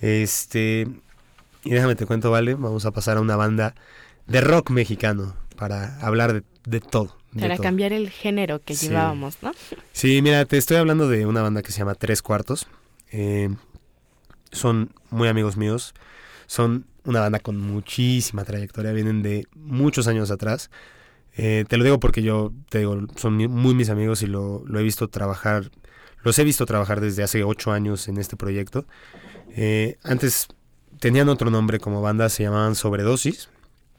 Este, 0.00 0.86
y 1.64 1.70
déjame 1.70 1.96
te 1.96 2.06
cuento, 2.06 2.30
vale, 2.30 2.54
vamos 2.54 2.86
a 2.86 2.92
pasar 2.92 3.16
a 3.16 3.20
una 3.20 3.34
banda 3.34 3.74
de 4.28 4.40
rock 4.40 4.70
mexicano 4.70 5.34
para 5.56 5.98
hablar 5.98 6.32
de, 6.32 6.44
de 6.64 6.78
todo. 6.78 7.16
de 7.32 7.40
Para 7.40 7.56
todo. 7.56 7.64
cambiar 7.64 7.92
el 7.92 8.08
género 8.08 8.60
que 8.64 8.76
Sí. 8.76 8.86
llevábamos, 8.86 9.38
¿no? 9.42 9.50
Sí, 9.90 10.22
mira, 10.22 10.44
te 10.44 10.56
estoy 10.58 10.76
hablando 10.76 11.08
de 11.08 11.26
una 11.26 11.42
banda 11.42 11.62
que 11.64 11.72
se 11.72 11.80
llama 11.80 11.96
Tres 11.96 12.22
Cuartos. 12.22 12.68
Eh, 13.10 13.52
son 14.52 14.92
muy 15.10 15.26
amigos 15.26 15.56
míos. 15.56 15.92
Son 16.46 16.86
una 17.02 17.18
banda 17.18 17.40
con 17.40 17.58
muchísima 17.60 18.44
trayectoria. 18.44 18.92
Vienen 18.92 19.22
de 19.24 19.48
muchos 19.56 20.06
años 20.06 20.30
atrás. 20.30 20.70
Eh, 21.36 21.64
te 21.68 21.76
lo 21.76 21.84
digo 21.84 22.00
porque 22.00 22.22
yo, 22.22 22.52
te 22.68 22.78
digo, 22.78 22.98
son 23.16 23.36
muy 23.36 23.74
mis 23.74 23.90
amigos 23.90 24.22
y 24.22 24.26
lo, 24.26 24.62
lo 24.66 24.78
he 24.80 24.82
visto 24.82 25.08
trabajar. 25.08 25.70
Los 26.24 26.38
he 26.38 26.44
visto 26.44 26.66
trabajar 26.66 27.00
desde 27.00 27.22
hace 27.22 27.44
ocho 27.44 27.70
años 27.72 28.08
en 28.08 28.18
este 28.18 28.36
proyecto. 28.36 28.86
Eh, 29.56 29.96
antes 30.02 30.48
tenían 30.98 31.28
otro 31.28 31.50
nombre 31.50 31.78
como 31.78 32.02
banda, 32.02 32.28
se 32.28 32.42
llamaban 32.42 32.74
Sobredosis. 32.74 33.48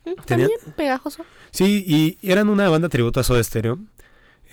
Tenía- 0.03 0.47
También 0.47 0.49
pegajoso. 0.75 1.23
Sí, 1.51 1.83
y 1.87 2.17
eran 2.29 2.49
una 2.49 2.67
banda 2.69 2.89
tributo 2.89 3.19
a 3.19 3.23
Soda 3.23 3.41
Stereo. 3.43 3.79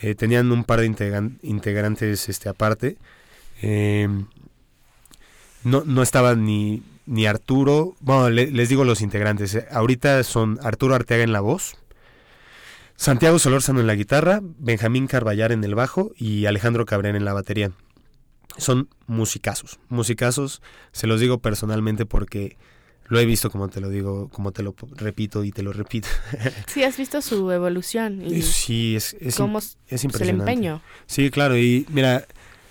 Eh, 0.01 0.15
tenían 0.15 0.53
un 0.53 0.63
par 0.65 0.81
de 0.81 0.87
integran- 0.91 1.39
integrantes 1.43 2.29
este, 2.29 2.49
aparte. 2.49 2.99
Eh, 3.63 4.09
no, 5.65 5.83
no 5.85 6.03
estaban 6.03 6.45
ni, 6.45 6.83
ni 7.07 7.27
Arturo. 7.27 7.97
Bueno, 8.01 8.31
le- 8.31 8.51
les 8.51 8.69
digo 8.69 8.85
los 8.85 9.01
integrantes. 9.01 9.59
ahorita 9.71 10.23
son 10.23 10.59
Arturo 10.63 10.95
Arteaga 10.95 11.25
en 11.25 11.33
la 11.33 11.41
voz, 11.41 11.77
Santiago 12.97 13.39
Solórzano 13.39 13.81
en 13.81 13.87
la 13.87 13.95
guitarra, 13.95 14.41
Benjamín 14.43 15.07
Carballar 15.07 15.53
en 15.53 15.63
el 15.65 15.75
bajo 15.75 16.13
y 16.17 16.47
Alejandro 16.47 16.87
Cabrera 16.87 17.17
en 17.17 17.25
la 17.25 17.33
batería. 17.35 17.71
Son 18.57 18.89
musicazos. 19.07 19.79
Musicazos, 19.91 20.63
se 20.93 21.07
los 21.07 21.21
digo 21.21 21.39
personalmente 21.39 22.07
porque 22.07 22.57
lo 23.09 23.21
he 23.21 23.27
visto, 23.27 23.51
como 23.51 23.69
te 23.69 23.81
lo 23.81 23.91
digo, 23.91 24.29
como 24.31 24.51
te 24.53 24.63
lo 24.63 24.75
repito 24.97 25.45
y 25.45 25.53
te 25.53 25.63
lo 25.63 25.73
repito. 25.73 26.09
Sí, 26.67 26.83
has 26.85 26.97
visto 26.97 27.21
su 27.21 27.51
evolución 27.51 28.23
y 28.27 28.41
Sí, 28.43 28.97
es, 28.97 29.15
es, 29.21 29.37
im- 29.39 29.43
cómo 29.43 29.59
s- 29.59 29.77
es 29.89 30.03
el 30.03 30.07
impresionante. 30.07 30.51
empeño. 30.53 30.81
Sí, 31.07 31.31
claro, 31.31 31.57
y 31.59 31.87
mira, 31.91 32.27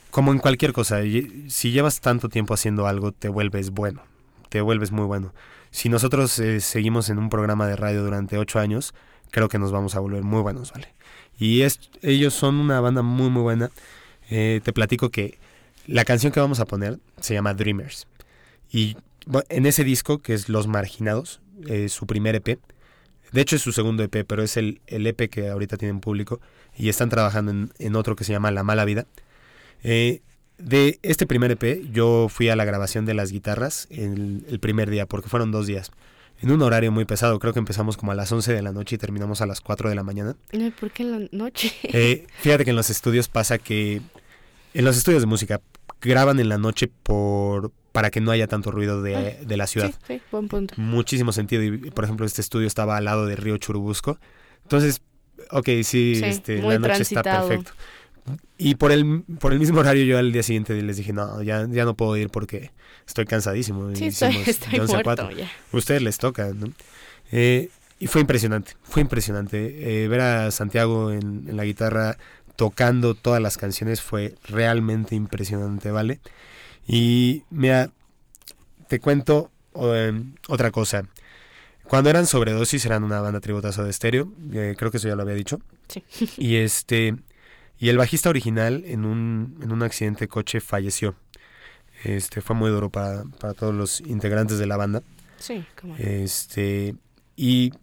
como 0.10 0.32
en 0.32 0.40
cualquier 0.40 0.74
cosa, 0.74 1.02
si 1.04 1.72
llevas 1.72 2.02
tanto 2.02 2.30
tiempo 2.30 2.54
haciendo 2.56 2.88
algo, 2.88 3.12
te 3.12 3.30
vuelves 3.30 3.70
bueno, 3.70 4.02
te 4.50 4.60
vuelves 4.62 4.92
muy 4.92 5.06
bueno. 5.06 5.34
Si 5.70 5.88
nosotros 5.90 6.40
eh, 6.40 6.62
seguimos 6.62 7.10
en 7.10 7.20
un 7.20 7.30
programa 7.30 7.68
de 7.68 7.76
radio 7.76 8.04
durante 8.04 8.38
ocho 8.38 8.60
años, 8.60 8.94
creo 9.32 9.50
que 9.50 9.60
nos 9.60 9.72
vamos 9.72 9.96
a 9.96 10.00
volver 10.00 10.24
muy 10.24 10.42
buenos, 10.42 10.72
¿vale? 10.72 10.94
Y 11.38 11.64
ellos 12.02 12.34
son 12.34 12.56
una 12.56 12.80
banda 12.80 13.02
muy, 13.02 13.30
muy 13.30 13.42
buena. 13.42 13.72
Eh, 14.30 14.62
te 14.64 14.74
platico 14.74 15.10
que 15.10 15.38
la 15.88 16.06
canción 16.06 16.32
que 16.32 16.40
vamos 16.40 16.60
a 16.60 16.66
poner 16.66 17.00
se 17.20 17.34
llama 17.34 17.54
Dreamers. 17.54 18.08
Y 18.72 18.98
en 19.50 19.66
ese 19.66 19.84
disco, 19.84 20.20
que 20.20 20.34
es 20.34 20.50
Los 20.50 20.68
Marginados, 20.68 21.42
eh, 21.68 21.90
su 21.90 22.08
primer 22.08 22.36
EP, 22.36 22.60
de 23.32 23.42
hecho 23.42 23.56
es 23.56 23.62
su 23.62 23.72
segundo 23.72 24.04
EP, 24.04 24.26
pero 24.26 24.44
es 24.44 24.56
el, 24.58 24.82
EP 24.88 25.30
que 25.30 25.50
ahorita 25.50 25.78
tienen 25.78 26.00
público 26.00 26.40
y 26.78 26.90
están 26.90 27.10
trabajando 27.10 27.70
en, 27.78 27.96
otro 27.96 28.16
que 28.16 28.24
se 28.24 28.32
llama 28.32 28.52
La 28.52 28.64
Mala 28.64 28.86
Vida. 28.86 29.06
Eh, 29.84 30.22
de 30.58 31.00
este 31.04 31.28
primer 31.28 31.52
EP 31.52 31.92
yo 31.92 32.28
fui 32.30 32.48
a 32.48 32.56
la 32.56 32.64
grabación 32.64 33.06
de 33.06 33.14
las 33.14 33.32
guitarras 33.32 33.88
el 33.90 34.60
primer 34.62 34.90
día, 34.90 35.06
porque 35.06 35.28
fueron 35.28 35.52
dos 35.52 35.68
días, 35.68 35.92
en 36.42 36.52
un 36.52 36.62
horario 36.62 36.92
muy 36.92 37.06
pesado, 37.06 37.40
creo 37.40 37.54
que 37.54 37.60
empezamos 37.60 37.98
como 37.98 38.12
a 38.12 38.16
las 38.16 38.32
11 38.32 38.54
de 38.54 38.62
la 38.62 38.72
noche 38.72 38.96
y 38.96 38.98
terminamos 38.98 39.42
a 39.42 39.46
las 39.46 39.62
4 39.62 39.90
de 39.90 39.96
la 39.96 40.04
mañana. 40.04 40.36
¿Por 40.80 40.92
qué 40.92 41.04
en 41.04 41.12
la 41.12 41.28
noche? 41.32 41.74
Eh, 41.84 42.28
fíjate 42.40 42.64
que 42.66 42.70
en 42.72 42.76
los 42.76 42.90
estudios 42.90 43.28
pasa 43.28 43.58
que 43.58 44.02
en 44.74 44.86
los 44.86 44.98
estudios 44.98 45.22
de 45.22 45.28
música 45.28 45.62
graban 46.02 46.40
en 46.40 46.50
la 46.50 46.58
noche 46.58 46.90
por 47.04 47.72
para 47.92 48.12
que 48.12 48.20
no 48.20 48.32
haya 48.32 48.48
tanto 48.48 48.72
ruido 48.72 49.02
de, 49.02 49.40
de 49.46 49.58
la 49.58 49.68
ciudad. 49.68 49.90
Sí, 50.06 50.16
sí, 50.16 50.22
buen 50.30 50.50
punto. 50.50 50.74
Muchísimo 50.78 51.32
sentido. 51.32 51.64
Y, 51.64 51.78
por 51.92 52.04
ejemplo, 52.04 52.26
este 52.26 52.42
estudio 52.42 52.68
estaba 52.68 52.98
al 52.98 53.06
lado 53.06 53.26
del 53.26 53.38
río 53.38 53.58
Churubusco. 53.58 54.20
Entonces, 54.64 55.02
ok, 55.52 55.66
sí, 55.84 56.16
Sí, 56.16 56.22
este, 56.26 56.62
la 56.62 56.78
noche 56.78 57.04
está 57.04 57.22
transitado. 57.24 57.48
perfecto. 57.48 57.72
Y 58.58 58.76
por 58.76 58.92
el, 58.92 59.24
por 59.40 59.54
el 59.54 59.60
mismo 59.60 59.80
horario 59.80 60.04
yo 60.06 60.18
al 60.18 60.32
día 60.32 60.44
siguiente 60.44 60.82
les 60.82 60.98
dije, 60.98 61.14
no, 61.14 61.44
ya, 61.44 61.68
ya 61.70 61.86
no 61.86 61.96
puedo 61.96 62.18
ir 62.18 62.30
porque 62.30 62.72
estoy 63.08 63.26
cansadísimo. 63.26 63.94
Sí, 63.96 64.08
estoy, 64.08 64.36
estoy 64.46 64.72
de 64.74 64.82
11 64.82 64.94
a 64.94 65.04
muerto 65.04 65.24
4. 65.28 65.38
ya. 65.38 65.52
Ustedes 65.72 66.02
les 66.02 66.18
toca, 66.18 66.52
¿no? 66.54 66.68
Eh, 67.32 67.70
y 68.00 68.08
fue 68.08 68.22
impresionante, 68.22 68.74
fue 68.84 69.02
impresionante. 69.02 70.04
Eh, 70.04 70.08
ver 70.08 70.22
a 70.22 70.52
Santiago 70.52 71.12
en, 71.12 71.46
en 71.48 71.58
la 71.58 71.66
guitarra 71.66 72.18
tocando 72.56 73.16
todas 73.16 73.42
las 73.42 73.58
canciones 73.58 74.02
fue 74.02 74.36
realmente 74.48 75.16
impresionante, 75.16 75.92
¿vale? 75.92 76.20
Y 76.88 77.44
mira, 77.50 77.92
te 78.88 79.00
cuento 79.00 79.52
eh, 79.76 80.14
otra 80.48 80.72
cosa. 80.72 81.04
Cuando 81.84 82.10
eran 82.10 82.26
sobredosis 82.26 82.86
eran 82.86 83.04
una 83.04 83.22
banda 83.22 83.40
tributazo 83.40 83.84
de 83.84 83.92
estéreo, 83.92 84.32
eh, 84.54 84.76
creo 84.78 84.92
que 84.92 84.98
eso 84.98 85.08
ya 85.08 85.16
lo 85.16 85.22
había 85.22 85.36
dicho. 85.36 85.60
Sí. 85.88 86.04
Y 86.38 86.56
este 86.56 87.16
y 87.78 87.90
el 87.90 87.98
bajista 87.98 88.30
original 88.30 88.84
en 88.86 89.06
un, 89.06 89.58
en 89.62 89.72
un 89.72 89.84
accidente 89.84 90.22
de 90.22 90.28
coche 90.28 90.62
falleció. 90.62 91.16
Este 92.04 92.42
fue 92.42 92.56
muy 92.56 92.70
duro 92.70 92.90
para, 92.90 93.24
para 93.40 93.54
todos 93.54 93.74
los 93.74 94.02
integrantes 94.02 94.60
de 94.60 94.66
la 94.66 94.78
banda. 94.78 95.02
Sí, 95.38 95.66
como 95.80 95.96
Este, 95.98 96.96
y 97.36 97.74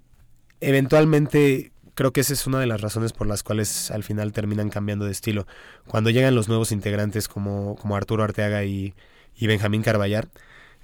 eventualmente 0.60 1.72
creo 1.94 2.12
que 2.12 2.20
esa 2.20 2.32
es 2.32 2.46
una 2.46 2.58
de 2.60 2.66
las 2.66 2.80
razones 2.80 3.12
por 3.12 3.26
las 3.26 3.42
cuales 3.42 3.90
al 3.90 4.02
final 4.02 4.32
terminan 4.32 4.70
cambiando 4.70 5.04
de 5.04 5.12
estilo. 5.12 5.46
Cuando 5.86 6.10
llegan 6.10 6.34
los 6.34 6.48
nuevos 6.48 6.72
integrantes 6.72 7.28
como, 7.28 7.76
como 7.76 7.96
Arturo 7.96 8.24
Arteaga 8.24 8.64
y, 8.64 8.94
y 9.36 9.46
Benjamín 9.46 9.82
Carballar, 9.82 10.28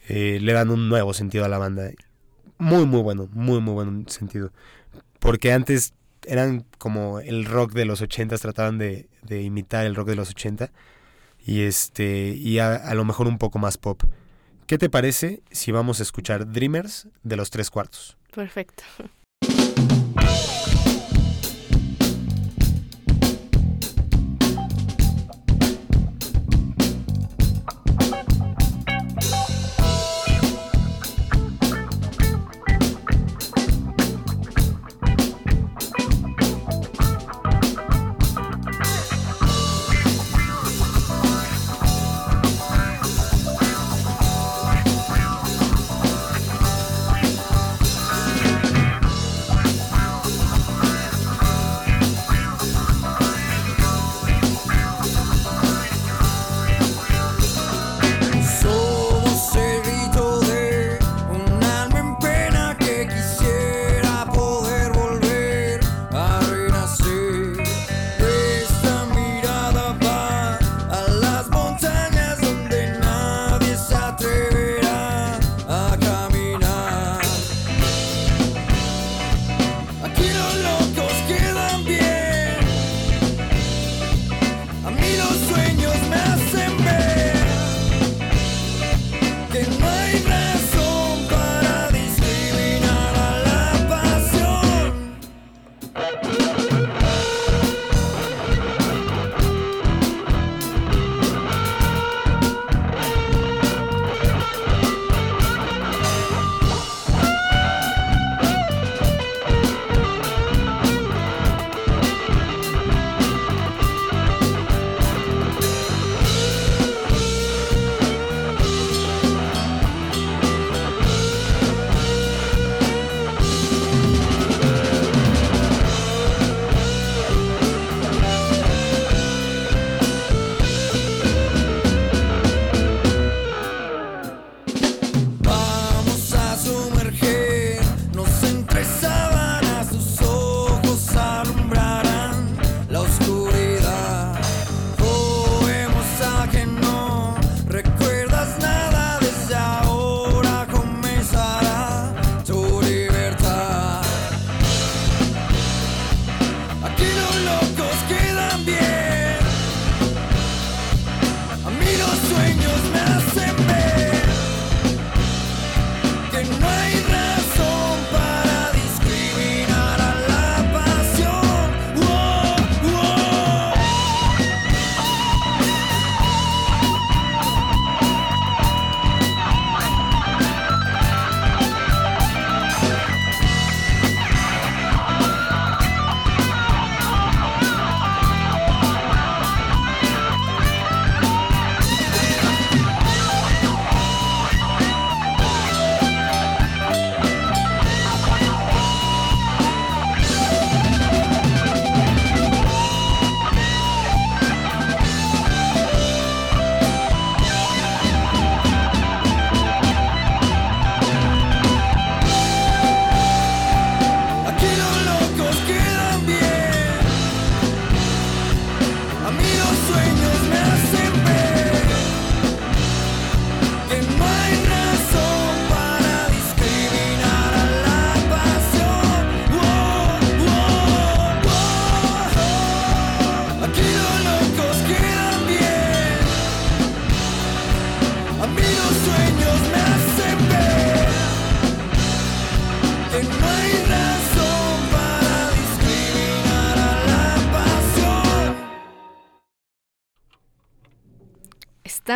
eh, 0.08 0.38
le 0.40 0.52
dan 0.52 0.70
un 0.70 0.88
nuevo 0.88 1.14
sentido 1.14 1.44
a 1.44 1.48
la 1.48 1.58
banda. 1.58 1.90
Muy, 2.58 2.86
muy 2.86 3.02
bueno, 3.02 3.28
muy, 3.32 3.60
muy 3.60 3.74
buen 3.74 4.08
sentido. 4.08 4.52
Porque 5.18 5.52
antes 5.52 5.94
eran 6.28 6.64
como 6.78 7.20
el 7.20 7.44
rock 7.44 7.72
de 7.72 7.84
los 7.84 8.00
80, 8.02 8.36
trataban 8.38 8.78
de, 8.78 9.08
de 9.22 9.42
imitar 9.42 9.86
el 9.86 9.94
rock 9.94 10.08
de 10.08 10.16
los 10.16 10.30
80 10.30 10.70
y, 11.44 11.62
este, 11.62 12.28
y 12.36 12.58
a, 12.58 12.74
a 12.74 12.94
lo 12.94 13.04
mejor 13.04 13.26
un 13.26 13.38
poco 13.38 13.58
más 13.58 13.78
pop. 13.78 14.02
¿Qué 14.66 14.76
te 14.78 14.90
parece 14.90 15.42
si 15.50 15.72
vamos 15.72 16.00
a 16.00 16.02
escuchar 16.02 16.52
Dreamers 16.52 17.08
de 17.22 17.36
los 17.36 17.50
tres 17.50 17.70
cuartos? 17.70 18.16
perfecto. 18.34 18.84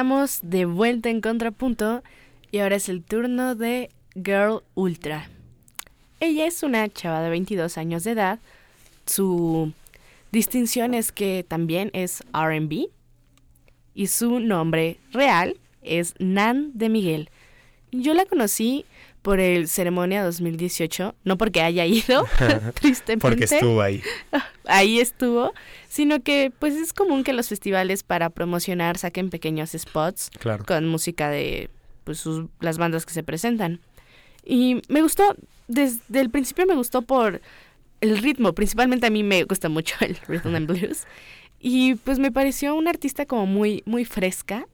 Estamos 0.02 0.40
de 0.42 0.64
vuelta 0.64 1.10
en 1.10 1.20
contrapunto 1.20 2.02
y 2.50 2.58
ahora 2.58 2.74
es 2.74 2.88
el 2.88 3.04
turno 3.04 3.54
de 3.54 3.88
Girl 4.16 4.64
Ultra. 4.74 5.30
Ella 6.18 6.44
es 6.44 6.64
una 6.64 6.88
chava 6.88 7.22
de 7.22 7.30
22 7.30 7.78
años 7.78 8.02
de 8.02 8.10
edad. 8.10 8.40
Su 9.06 9.72
distinción 10.32 10.94
es 10.94 11.12
que 11.12 11.44
también 11.46 11.92
es 11.92 12.24
RB 12.32 12.88
y 13.94 14.06
su 14.08 14.40
nombre 14.40 14.98
real 15.12 15.56
es 15.82 16.16
Nan 16.18 16.72
de 16.74 16.88
Miguel. 16.88 17.30
Yo 17.92 18.12
la 18.14 18.26
conocí 18.26 18.84
por 19.22 19.38
el 19.40 19.68
Ceremonia 19.68 20.24
2018, 20.24 21.14
no 21.24 21.38
porque 21.38 21.62
haya 21.62 21.86
ido, 21.86 22.26
tristemente. 22.74 23.18
Porque 23.20 23.44
estuvo 23.44 23.80
ahí. 23.80 24.02
ahí 24.66 25.00
estuvo, 25.00 25.52
sino 25.88 26.22
que 26.22 26.52
pues 26.58 26.74
es 26.74 26.92
común 26.92 27.24
que 27.24 27.32
los 27.32 27.48
festivales 27.48 28.02
para 28.02 28.30
promocionar 28.30 28.98
saquen 28.98 29.30
pequeños 29.30 29.70
spots 29.76 30.30
Claro. 30.38 30.64
con 30.64 30.88
música 30.88 31.30
de 31.30 31.70
pues 32.04 32.18
sus, 32.18 32.46
las 32.60 32.78
bandas 32.78 33.06
que 33.06 33.12
se 33.14 33.22
presentan. 33.22 33.80
Y 34.44 34.82
me 34.88 35.02
gustó, 35.02 35.36
desde 35.68 36.20
el 36.20 36.28
principio 36.30 36.66
me 36.66 36.74
gustó 36.74 37.02
por 37.02 37.40
el 38.00 38.18
ritmo, 38.18 38.52
principalmente 38.54 39.06
a 39.06 39.10
mí 39.10 39.22
me 39.22 39.44
gusta 39.44 39.68
mucho 39.68 39.94
el 40.00 40.16
rhythm 40.26 40.56
and 40.56 40.66
blues. 40.66 41.04
Y 41.60 41.94
pues 41.94 42.18
me 42.18 42.32
pareció 42.32 42.74
una 42.74 42.90
artista 42.90 43.24
como 43.24 43.46
muy, 43.46 43.84
muy 43.86 44.04
fresca. 44.04 44.66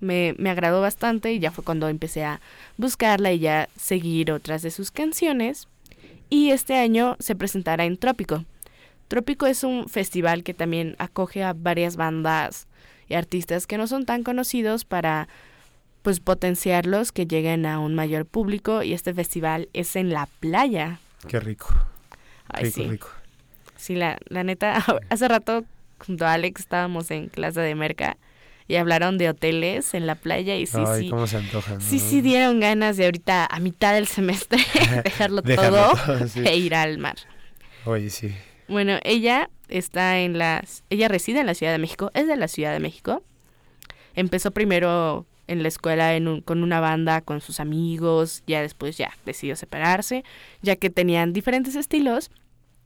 Me, 0.00 0.34
me 0.38 0.50
agradó 0.50 0.80
bastante 0.80 1.32
y 1.32 1.38
ya 1.38 1.50
fue 1.50 1.64
cuando 1.64 1.88
empecé 1.88 2.24
a 2.24 2.40
buscarla 2.76 3.32
y 3.32 3.38
ya 3.38 3.68
seguir 3.76 4.30
otras 4.32 4.62
de 4.62 4.70
sus 4.70 4.90
canciones. 4.90 5.68
Y 6.28 6.50
este 6.50 6.74
año 6.74 7.16
se 7.18 7.34
presentará 7.34 7.84
en 7.84 7.96
Trópico. 7.96 8.44
Trópico 9.08 9.46
es 9.46 9.62
un 9.62 9.88
festival 9.88 10.42
que 10.42 10.54
también 10.54 10.96
acoge 10.98 11.44
a 11.44 11.52
varias 11.52 11.96
bandas 11.96 12.66
y 13.08 13.14
artistas 13.14 13.66
que 13.66 13.78
no 13.78 13.86
son 13.86 14.04
tan 14.04 14.24
conocidos 14.24 14.84
para 14.84 15.28
pues 16.02 16.20
potenciarlos, 16.20 17.12
que 17.12 17.26
lleguen 17.26 17.66
a 17.66 17.78
un 17.78 17.94
mayor 17.94 18.26
público 18.26 18.82
y 18.82 18.92
este 18.92 19.14
festival 19.14 19.68
es 19.72 19.96
en 19.96 20.10
la 20.10 20.26
playa. 20.40 21.00
Qué 21.28 21.40
rico. 21.40 21.68
Ay, 22.48 22.64
rico, 22.64 22.74
sí. 22.76 22.88
rico. 22.88 23.08
Sí, 23.76 23.94
la, 23.94 24.18
la 24.28 24.44
neta, 24.44 24.84
hace 25.10 25.28
rato 25.28 25.64
junto 25.98 26.26
a 26.26 26.32
Alex 26.32 26.60
estábamos 26.60 27.10
en 27.10 27.28
clase 27.28 27.60
de 27.60 27.74
merca 27.74 28.16
y 28.68 28.76
hablaron 28.76 29.16
de 29.18 29.28
hoteles 29.30 29.94
en 29.94 30.06
la 30.06 30.14
playa 30.16 30.56
y 30.56 30.66
sí, 30.66 30.78
Ay, 30.84 31.04
sí. 31.04 31.10
cómo 31.10 31.26
se 31.26 31.36
antoja. 31.36 31.80
Sí, 31.80 31.96
¿no? 31.96 32.02
sí 32.02 32.20
dieron 32.20 32.60
ganas 32.60 32.96
de 32.96 33.04
ahorita 33.06 33.46
a 33.46 33.60
mitad 33.60 33.94
del 33.94 34.06
semestre 34.06 34.58
dejarlo 35.04 35.40
Dejarlo 35.42 35.70
todo 35.92 35.94
todo, 36.18 36.28
sí. 36.28 36.40
e 36.44 36.56
ir 36.56 36.74
al 36.74 36.98
mar. 36.98 37.16
Oye, 37.84 38.10
sí. 38.10 38.34
Bueno, 38.68 38.98
ella 39.04 39.48
está 39.68 40.18
en 40.18 40.38
las... 40.38 40.82
Ella 40.90 41.06
reside 41.08 41.40
en 41.40 41.46
la 41.46 41.54
Ciudad 41.54 41.70
de 41.72 41.78
México, 41.78 42.10
es 42.14 42.26
de 42.26 42.36
la 42.36 42.48
Ciudad 42.48 42.72
de 42.72 42.80
México. 42.80 43.22
Empezó 44.14 44.50
primero 44.50 45.26
en 45.46 45.62
la 45.62 45.68
escuela 45.68 46.14
en 46.16 46.26
un- 46.26 46.40
con 46.40 46.64
una 46.64 46.80
banda 46.80 47.20
con 47.20 47.40
sus 47.40 47.60
amigos, 47.60 48.42
ya 48.48 48.62
después 48.62 48.96
ya 48.98 49.12
decidió 49.24 49.54
separarse, 49.54 50.24
ya 50.62 50.74
que 50.74 50.90
tenían 50.90 51.32
diferentes 51.32 51.76
estilos 51.76 52.30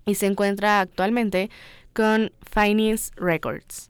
y 0.05 0.17
se 0.17 0.27
encuentra 0.27 0.81
actualmente 0.81 1.49
con 1.95 2.33
Finance 2.53 3.13
Records. 3.17 3.89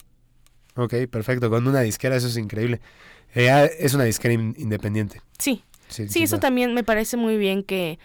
Ok, 0.77 0.95
perfecto. 1.11 1.51
Con 1.51 1.67
una 1.67 1.81
disquera, 1.81 2.17
eso 2.17 2.27
es 2.29 2.37
increíble. 2.37 2.81
Eh, 3.35 3.51
ah, 3.51 3.65
es 3.65 3.95
una 3.95 4.05
disquera 4.05 4.35
in- 4.35 4.55
independiente. 4.59 5.21
Sí, 5.39 5.65
Sí, 5.89 6.23
eso 6.23 6.39
también 6.39 6.73
me 6.73 6.85
parece 6.85 7.17
muy 7.17 7.37
bien 7.37 7.65
que, 7.65 7.99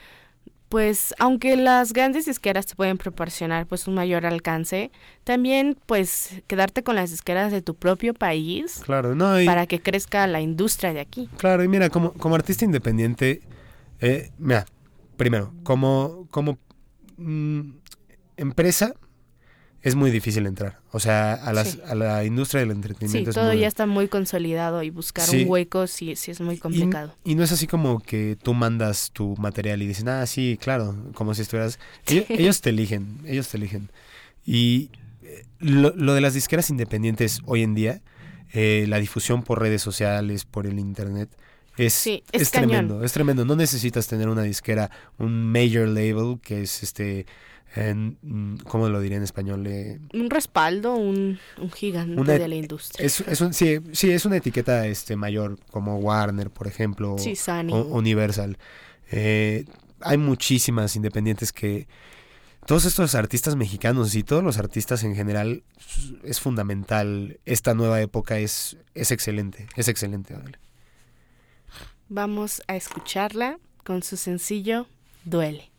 pues, 0.69 1.13
aunque 1.19 1.55
las 1.55 1.93
grandes 1.93 2.25
disqueras 2.25 2.65
te 2.65 2.75
pueden 2.75 2.97
proporcionar 2.97 3.67
pues 3.67 3.87
un 3.87 3.93
mayor 3.93 4.25
alcance, 4.25 4.91
también 5.23 5.77
pues 5.85 6.41
quedarte 6.47 6.83
con 6.83 6.95
las 6.95 7.11
disqueras 7.11 7.51
de 7.51 7.61
tu 7.61 7.75
propio 7.75 8.15
país 8.15 8.81
Claro, 8.83 9.13
no, 9.13 9.39
y, 9.39 9.45
para 9.45 9.67
que 9.67 9.79
crezca 9.79 10.25
la 10.25 10.41
industria 10.41 10.93
de 10.93 10.99
aquí. 10.99 11.29
claro, 11.37 11.63
y 11.63 11.67
mira, 11.67 11.89
como, 11.91 12.13
como 12.13 12.33
artista 12.33 12.65
independiente, 12.65 13.41
eh, 13.99 14.31
mira, 14.39 14.65
primero, 15.15 15.53
como, 15.63 16.27
como 16.31 16.57
mm, 17.17 17.69
empresa, 18.37 18.95
es 19.85 19.95
muy 19.95 20.11
difícil 20.11 20.45
entrar. 20.47 20.79
O 20.91 20.99
sea, 20.99 21.33
a, 21.35 21.53
las, 21.53 21.69
Sí. 21.73 21.79
a 21.87 21.95
la 21.95 22.25
industria 22.25 22.59
del 22.61 22.69
Sí, 22.71 22.75
entretenimiento 22.75 23.29
es 23.29 23.35
todo 23.35 23.51
muy- 23.51 23.59
ya 23.59 23.67
está 23.67 23.85
muy 23.85 24.07
consolidado 24.07 24.83
y 24.83 24.89
buscar 24.89 25.25
Sí. 25.25 25.43
un 25.43 25.49
hueco 25.51 25.87
sí, 25.87 26.15
sí 26.15 26.31
es 26.31 26.41
muy 26.41 26.57
complicado. 26.57 27.15
Y 27.23 27.35
no 27.35 27.43
es 27.43 27.51
así 27.51 27.67
como 27.67 27.99
que 27.99 28.35
tú 28.41 28.53
mandas 28.53 29.11
tu 29.13 29.35
material 29.37 29.81
y 29.81 29.87
dicen, 29.87 30.09
ah, 30.09 30.25
sí, 30.25 30.57
claro, 30.59 30.95
como 31.13 31.33
si 31.35 31.43
estuvieras... 31.43 31.79
Ellos, 32.07 32.25
ellos 32.29 32.61
te 32.61 32.71
eligen, 32.71 33.19
ellos 33.25 33.47
te 33.47 33.57
eligen. 33.57 33.89
Y 34.45 34.89
eh, 35.23 35.45
lo, 35.59 35.93
lo 35.95 36.13
de 36.15 36.21
las 36.21 36.33
disqueras 36.33 36.69
independientes 36.69 37.39
hoy 37.45 37.61
en 37.63 37.75
día, 37.75 38.01
eh, 38.53 38.85
la 38.87 38.97
difusión 38.99 39.43
por 39.43 39.59
redes 39.61 39.81
sociales, 39.81 40.45
por 40.45 40.65
el 40.65 40.79
internet, 40.79 41.29
es, 41.77 41.93
Sí, 41.93 42.23
es 42.31 42.43
es 42.43 42.51
tremendo, 42.51 43.03
es 43.03 43.11
tremendo. 43.11 43.43
No 43.45 43.55
necesitas 43.55 44.07
tener 44.07 44.29
una 44.29 44.43
disquera, 44.43 44.89
un 45.17 45.51
major 45.51 45.87
label, 45.87 46.39
que 46.41 46.61
es 46.63 46.81
este, 46.83 47.25
en, 47.75 48.17
mm, 48.21 48.57
¿cómo 48.63 48.87
lo 48.89 48.99
diría 49.01 49.17
en 49.17 49.23
español? 49.23 49.65
Eh, 49.67 49.99
Un 50.13 50.29
respaldo, 50.29 50.95
un, 50.95 51.37
un 51.59 51.71
gigante 51.71 52.19
Una- 52.19 52.33
de 52.33 52.47
la 52.47 52.55
industria. 52.55 53.05
es, 53.05 53.19
es 53.21 53.41
un, 53.41 53.53
sí, 53.53 53.79
sí, 53.91 54.11
es 54.11 54.25
una 54.25 54.37
etiqueta 54.37 54.87
este, 54.87 55.15
mayor, 55.15 55.59
como 55.71 55.97
Warner, 55.97 56.49
por 56.49 56.67
ejemplo. 56.67 57.17
sí, 57.17 57.33
o- 57.49 57.81
Universal. 57.97 58.57
Eh, 59.11 59.65
hay 60.01 60.17
muchísimas 60.17 60.95
independientes 60.95 61.51
que 61.53 61.87
todos 62.65 62.85
estos 62.85 63.13
artistas 63.13 63.55
mexicanos 63.55 64.15
y 64.15 64.23
todos 64.23 64.43
los 64.43 64.57
artistas 64.57 65.03
en 65.03 65.15
general 65.15 65.63
es 66.23 66.39
fundamental. 66.39 67.39
Esta 67.45 67.73
nueva 67.75 68.01
época 68.01 68.39
es, 68.39 68.77
es 68.95 69.11
excelente, 69.11 69.67
es 69.75 69.87
excelente. 69.87 70.33
Adela. 70.33 70.57
Vamos 72.09 72.61
a 72.67 72.75
escucharla 72.75 73.59
con 73.83 74.01
su 74.03 74.17
sencillo 74.17 74.87
Duele. 75.25 75.69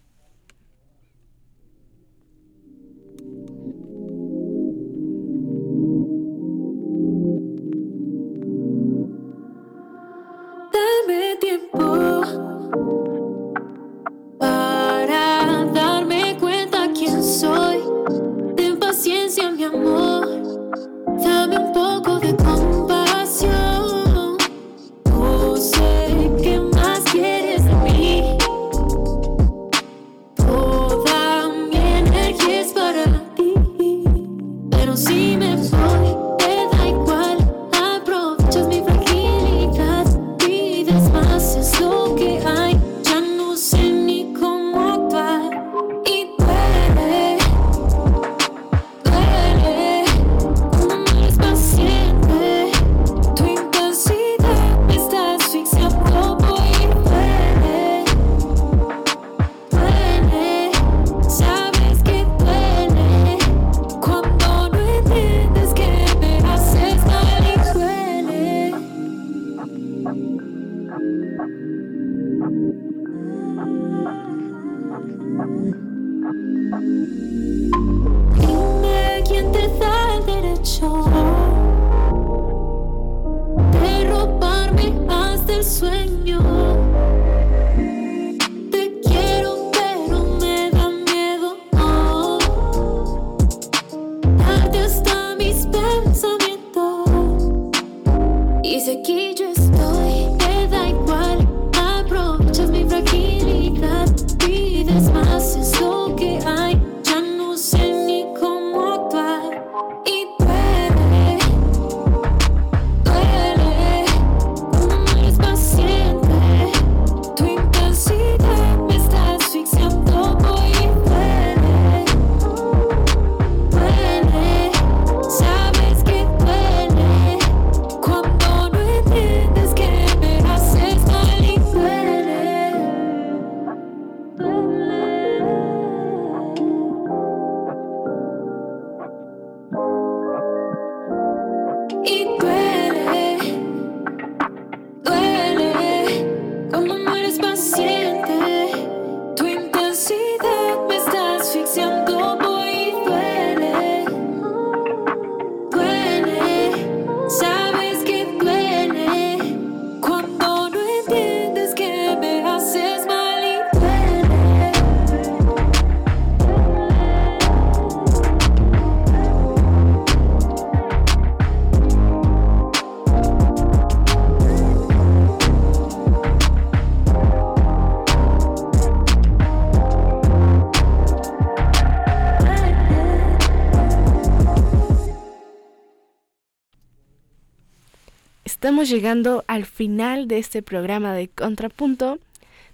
Llegando 188.85 189.45
al 189.47 189.67
final 189.67 190.29
de 190.29 190.39
este 190.39 190.63
programa 190.63 191.13
de 191.15 191.29
Contrapunto. 191.29 192.19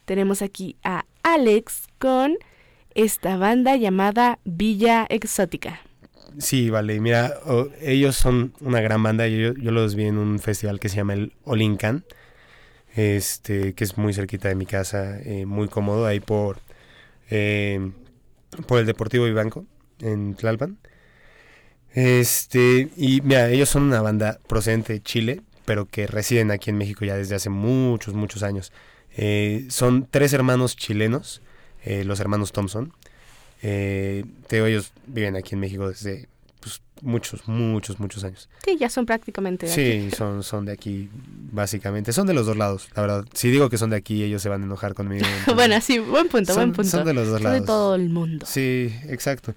Tenemos 0.05 0.43
aquí 0.43 0.77
a 0.83 1.05
Alex 1.23 1.89
con 1.99 2.37
esta 2.95 3.37
banda 3.37 3.77
llamada 3.77 4.39
Villa 4.45 5.07
Exótica. 5.09 5.81
Sí, 6.39 6.71
vale. 6.71 7.01
Mira, 7.01 7.35
ellos 7.81 8.17
son 8.17 8.53
una 8.61 8.81
gran 8.81 9.03
banda. 9.03 9.29
Yo, 9.29 9.55
yo 9.55 9.71
los 9.71 9.95
vi 9.95 10.07
en 10.07 10.19
un 10.19 10.39
festival 10.39 10.81
que 10.81 10.89
se 10.89 10.97
llama 10.97 11.15
el 11.15 11.33
Olincan, 11.45 12.05
este, 12.95 13.75
que 13.75 13.85
es 13.85 13.97
muy 13.97 14.13
cerquita 14.13 14.49
de 14.49 14.55
mi 14.55 14.67
casa, 14.67 15.21
eh, 15.21 15.47
muy 15.47 15.69
cómodo, 15.69 16.07
ahí 16.07 16.21
por, 16.21 16.59
eh, 17.31 17.93
por 18.67 18.81
el 18.81 18.87
Deportivo 18.87 19.25
Vivanco, 19.25 19.67
en 20.01 20.35
Tlalpan. 20.35 20.79
Este, 21.95 22.89
y 22.97 23.21
mira, 23.21 23.51
ellos 23.51 23.69
son 23.69 23.85
una 23.85 24.01
banda 24.01 24.41
procedente 24.49 24.95
de 24.95 25.03
Chile, 25.03 25.43
pero 25.65 25.87
que 25.87 26.07
residen 26.07 26.51
aquí 26.51 26.71
en 26.71 26.79
México 26.79 27.05
ya 27.05 27.17
desde 27.17 27.35
hace 27.35 27.51
muchos, 27.51 28.15
muchos 28.15 28.43
años. 28.43 28.73
Eh, 29.17 29.67
son 29.69 30.07
tres 30.11 30.33
hermanos 30.33 30.77
chilenos, 30.77 31.43
eh, 31.85 32.05
los 32.05 32.21
hermanos 32.21 32.53
Thompson. 32.53 32.93
Eh, 33.63 34.25
te 34.49 34.57
digo, 34.57 34.67
ellos 34.67 34.93
viven 35.07 35.37
aquí 35.37 35.55
en 35.55 35.61
México 35.61 35.89
desde 35.89 36.29
pues, 36.61 36.81
muchos, 37.01 37.47
muchos, 37.47 38.01
muchos 38.01 38.25
años. 38.25 38.49
Sí, 38.65 38.77
ya 38.79 38.89
son 38.89 39.07
prácticamente 39.07 39.67
de 39.67 39.73
aquí. 39.73 40.11
Sí, 40.11 40.11
son, 40.17 40.43
son 40.43 40.65
de 40.65 40.73
aquí, 40.73 41.09
básicamente. 41.53 42.13
Son 42.13 42.27
de 42.27 42.35
los 42.35 42.47
dos 42.47 42.57
lados, 42.57 42.89
la 42.95 43.03
verdad. 43.03 43.25
Si 43.35 43.51
digo 43.51 43.69
que 43.71 43.79
son 43.79 43.91
de 43.91 43.97
aquí, 43.97 44.23
ellos 44.23 44.43
se 44.43 44.49
van 44.49 44.63
a 44.63 44.65
enojar 44.65 44.95
conmigo. 44.95 45.27
bueno, 45.55 45.81
sí, 45.81 45.99
buen 45.99 46.29
punto, 46.29 46.55
son, 46.55 46.57
buen 46.57 46.73
punto. 46.73 46.91
son 46.91 47.05
de 47.05 47.15
los 47.15 47.29
dos 47.29 47.41
Son 47.41 47.53
de 47.53 47.59
lados. 47.59 47.67
todo 47.67 47.95
el 47.95 48.09
mundo. 48.09 48.47
Sí, 48.49 48.93
exacto. 49.09 49.55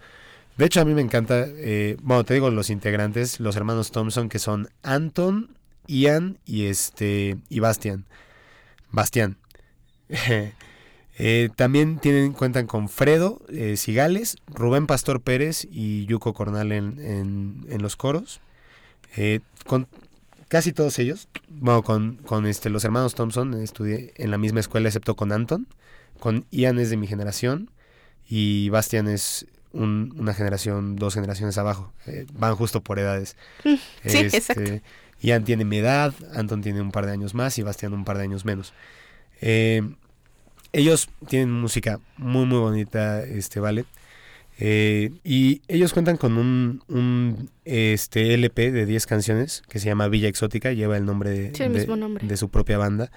De 0.57 0.65
hecho, 0.65 0.79
a 0.79 0.85
mí 0.85 0.93
me 0.93 1.01
encanta, 1.01 1.45
eh, 1.47 1.97
bueno, 2.01 2.23
te 2.23 2.33
digo 2.33 2.49
los 2.49 2.69
integrantes, 2.69 3.41
los 3.41 3.57
hermanos 3.57 3.91
Thompson, 3.91 4.29
que 4.29 4.39
son 4.39 4.69
Anton, 4.83 5.49
Ian 5.87 6.37
y 6.45 6.65
este 6.65 7.37
y 7.49 7.59
Bastian. 7.59 8.05
Bastián. 8.91 9.37
Eh, 11.17 11.47
también 11.55 11.99
tienen, 11.99 12.33
cuentan 12.33 12.67
con 12.67 12.89
Fredo 12.89 13.41
eh, 13.47 13.77
Cigales, 13.77 14.35
Rubén 14.47 14.85
Pastor 14.85 15.21
Pérez 15.21 15.65
y 15.71 16.05
Yuko 16.07 16.33
Cornal 16.33 16.73
en, 16.73 16.99
en- 16.99 17.65
en 17.69 17.81
los 17.81 17.95
coros. 17.95 18.41
Eh, 19.15 19.39
con 19.65 19.87
casi 20.49 20.73
todos 20.73 20.99
ellos, 20.99 21.29
bueno, 21.47 21.83
con, 21.83 22.17
con 22.17 22.45
este, 22.45 22.69
los 22.69 22.83
hermanos 22.83 23.15
Thompson 23.15 23.53
estudié 23.53 24.11
en 24.17 24.29
la 24.29 24.37
misma 24.37 24.59
escuela, 24.59 24.89
excepto 24.89 25.15
con 25.15 25.31
Anton. 25.31 25.67
Con 26.19 26.45
Ian 26.51 26.79
es 26.79 26.89
de 26.89 26.97
mi 26.97 27.07
generación 27.07 27.69
y 28.27 28.67
Bastian 28.67 29.07
es 29.07 29.45
un- 29.71 30.13
una 30.17 30.33
generación, 30.33 30.97
dos 30.97 31.13
generaciones 31.13 31.57
abajo. 31.57 31.93
Eh, 32.07 32.25
van 32.33 32.55
justo 32.57 32.81
por 32.81 32.99
edades. 32.99 33.37
Sí, 33.63 33.79
Este, 34.03 34.37
exacto. 34.37 34.71
Ian 35.25 35.43
tiene 35.43 35.65
mi 35.65 35.77
edad, 35.77 36.13
Anton 36.33 36.61
tiene 36.61 36.81
un 36.81 36.91
par 36.91 37.05
de 37.05 37.11
años 37.13 37.33
más 37.33 37.57
y 37.57 37.63
Bastian 37.63 37.93
un 37.93 38.05
par 38.05 38.17
de 38.17 38.23
años 38.23 38.45
menos. 38.45 38.73
Eh, 39.41 39.81
ellos 40.71 41.09
tienen 41.27 41.51
música 41.51 41.99
muy 42.17 42.45
muy 42.45 42.59
bonita, 42.59 43.23
este, 43.23 43.59
¿vale? 43.59 43.85
Eh, 44.57 45.11
y 45.23 45.61
ellos 45.67 45.91
cuentan 45.93 46.15
con 46.17 46.37
un, 46.37 46.81
un, 46.87 47.49
este, 47.65 48.33
LP 48.33 48.71
de 48.71 48.85
10 48.85 49.05
canciones 49.05 49.63
que 49.67 49.79
se 49.79 49.87
llama 49.87 50.07
Villa 50.07 50.29
Exótica, 50.29 50.71
lleva 50.71 50.95
el 50.97 51.05
nombre 51.05 51.29
de, 51.29 51.55
Sí, 51.55 51.63
el 51.63 51.73
de- 51.73 51.79
mismo 51.79 51.95
nombre. 51.97 52.25
de 52.25 52.37
su 52.37 52.49
propia 52.49 52.77
banda. 52.77 53.11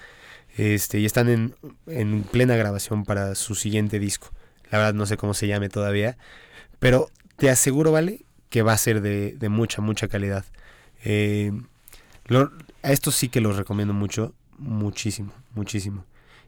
Este, 0.57 0.99
y 0.99 1.05
están 1.05 1.29
en, 1.29 1.55
en 1.87 2.23
plena 2.23 2.55
grabación 2.57 3.05
para 3.05 3.35
su 3.35 3.55
siguiente 3.55 3.99
disco. 3.99 4.31
La 4.71 4.79
verdad 4.79 4.93
no 4.93 5.05
sé 5.05 5.15
cómo 5.15 5.33
se 5.33 5.47
llame 5.47 5.69
todavía, 5.69 6.17
pero 6.79 7.09
te 7.37 7.49
aseguro, 7.49 7.91
¿vale? 7.93 8.25
Que 8.49 8.61
va 8.61 8.73
a 8.73 8.77
ser 8.77 9.01
de, 9.01 9.33
de 9.37 9.49
mucha, 9.49 9.81
mucha 9.81 10.07
calidad. 10.09 10.43
Eh, 11.05 11.51
lo- 12.29 12.51
a 12.81 12.91
estos 12.91 13.15
sí 13.15 13.29
que 13.29 13.41
los 13.41 13.57
recomiendo 13.57 13.93
mucho, 13.93 14.33
muchísimo, 14.57 15.33
muchísimo. 15.55 16.05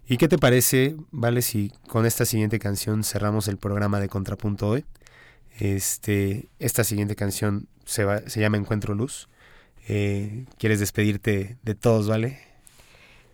¿Y 0.08 0.18
qué 0.18 0.28
te 0.28 0.38
parece, 0.38 0.96
vale, 1.12 1.42
si 1.42 1.72
con 1.88 2.06
esta 2.06 2.26
siguiente 2.26 2.60
canción 2.60 3.04
cerramos 3.04 3.48
el 3.48 3.58
programa 3.58 4.00
de 4.00 4.10
Contrapunto 4.10 4.68
hoy? 4.68 4.86
Este, 5.60 6.48
esta 6.60 6.84
siguiente 6.84 7.16
canción 7.16 7.68
se, 7.86 8.04
va, 8.04 8.22
se 8.28 8.40
llama 8.40 8.58
Encuentro 8.58 8.96
Luz. 8.96 9.28
Eh, 9.88 10.46
¿Quieres 10.58 10.80
despedirte 10.80 11.58
de 11.64 11.76
todos, 11.76 12.08
vale? 12.08 12.40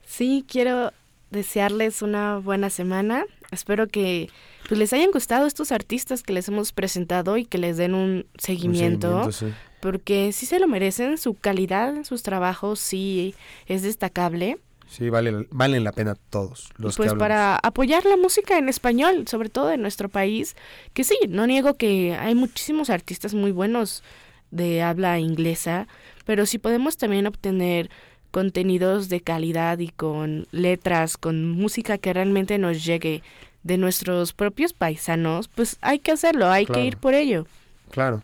Sí, 0.06 0.46
quiero 0.48 0.92
desearles 1.32 2.02
una 2.02 2.38
buena 2.38 2.70
semana. 2.70 3.26
Espero 3.52 3.88
que 3.88 4.30
pues, 4.68 4.80
les 4.80 4.94
hayan 4.94 5.12
gustado 5.12 5.48
estos 5.48 5.72
artistas 5.72 6.24
que 6.24 6.34
les 6.34 6.48
hemos 6.48 6.72
presentado 6.72 7.38
y 7.38 7.46
que 7.46 7.58
les 7.58 7.78
den 7.78 7.94
un 7.94 8.08
Un 8.08 8.26
seguimiento, 8.38 9.32
sí. 9.32 9.48
porque 9.82 10.32
sí 10.32 10.46
se 10.46 10.60
lo 10.60 10.68
merecen, 10.68 11.18
su 11.18 11.34
calidad 11.34 11.96
en 11.96 12.06
sus 12.06 12.24
trabajos 12.24 12.80
sí 12.80 13.36
es 13.68 13.82
destacable. 13.82 14.58
Sí, 14.88 15.10
vale, 15.10 15.48
valen 15.52 15.84
la 15.84 15.92
pena 15.92 16.16
todos 16.30 16.70
los 16.78 16.96
pues 16.96 17.12
que 17.12 17.18
para 17.18 17.58
apoyar 17.58 18.06
la 18.06 18.16
música 18.16 18.58
en 18.58 18.70
español, 18.70 19.26
sobre 19.28 19.50
todo 19.50 19.72
en 19.72 19.82
nuestro 19.82 20.08
país, 20.08 20.56
que 20.94 21.04
sí, 21.04 21.18
no 21.28 21.46
niego 21.46 21.76
que 21.76 22.16
hay 22.16 22.36
muchísimos 22.36 22.90
artistas 22.90 23.34
muy 23.34 23.52
buenos 23.52 24.02
de 24.50 24.82
habla 24.82 25.20
inglesa, 25.20 25.88
pero 26.26 26.46
si 26.46 26.58
podemos 26.58 26.96
también 26.96 27.28
obtener 27.28 27.90
contenidos 28.32 29.10
de 29.10 29.22
calidad 29.22 29.80
y 29.80 29.90
con 29.90 30.48
letras, 30.52 31.18
con 31.18 31.50
música 31.50 31.98
que 31.98 32.14
realmente 32.14 32.58
nos 32.58 32.86
llegue 32.86 33.24
de 33.68 33.78
nuestros 33.78 34.34
propios 34.34 34.74
paisanos, 34.74 35.48
pues 35.50 35.78
hay 35.82 36.00
que 36.00 36.12
hacerlo, 36.14 36.50
hay 36.50 36.66
Claro. 36.66 36.82
que 36.82 36.88
ir 36.88 36.98
por 36.98 37.14
ello. 37.14 37.46
Claro. 37.92 38.24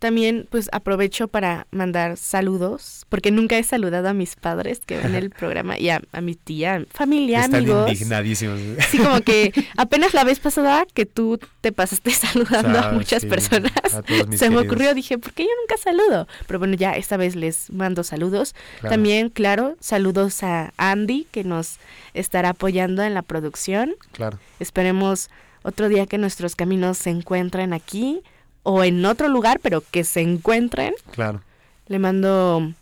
También 0.00 0.48
pues 0.50 0.70
aprovecho 0.72 1.28
para 1.28 1.66
mandar 1.70 2.16
saludos, 2.16 3.04
porque 3.10 3.30
nunca 3.30 3.58
he 3.58 3.62
saludado 3.62 4.08
a 4.08 4.14
mis 4.14 4.34
padres 4.34 4.80
que 4.80 4.96
ven 4.96 5.14
el 5.14 5.28
programa 5.40 5.78
y 5.78 5.90
a, 5.90 6.00
a 6.12 6.22
mi 6.22 6.34
tía, 6.34 6.86
familia, 6.90 7.42
Están 7.44 7.56
amigos. 7.56 7.92
indignadísimos. 7.92 8.58
Sí, 8.88 8.96
como 8.96 9.20
que 9.20 9.52
apenas 9.76 10.14
la 10.14 10.24
vez 10.24 10.40
pasada 10.40 10.86
que 10.94 11.04
tú 11.04 11.38
te 11.60 11.70
pasaste 11.70 12.10
saludando 12.12 12.78
a 12.78 12.92
muchas 12.92 13.22
sí, 13.22 13.28
personas, 13.28 13.72
a 13.92 14.02
se 14.34 14.48
me 14.48 14.56
ocurrió, 14.56 14.94
dije, 14.94 15.18
¿por 15.18 15.34
qué 15.34 15.42
yo 15.42 15.50
nunca 15.60 15.76
saludo? 15.76 16.26
Pero 16.46 16.58
bueno, 16.58 16.76
ya 16.76 16.92
esta 16.92 17.18
vez 17.18 17.36
les 17.36 17.70
mando 17.70 18.02
saludos. 18.02 18.54
Claro. 18.80 18.94
También, 18.94 19.28
claro, 19.28 19.76
saludos 19.80 20.42
a 20.42 20.72
Andy, 20.78 21.26
que 21.30 21.44
nos 21.44 21.76
estará 22.14 22.50
apoyando 22.50 23.02
en 23.02 23.12
la 23.12 23.20
producción. 23.20 23.94
Claro. 24.12 24.38
Esperemos 24.60 25.28
otro 25.62 25.90
día 25.90 26.06
que 26.06 26.16
nuestros 26.16 26.56
caminos 26.56 26.96
se 26.96 27.10
encuentren 27.10 27.74
aquí 27.74 28.22
o 28.62 28.84
en 28.84 29.04
otro 29.04 29.28
lugar, 29.28 29.60
pero 29.62 29.82
que 29.90 30.04
se 30.04 30.20
encuentren. 30.20 30.94
Claro. 31.12 31.42
Le 31.86 31.98
mando 31.98 32.72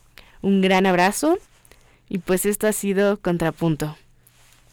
un 0.42 0.60
gran 0.60 0.86
abrazo 0.86 1.38
y 2.08 2.18
pues 2.18 2.46
esto 2.46 2.66
ha 2.66 2.72
sido 2.72 3.16
Contrapunto. 3.18 3.96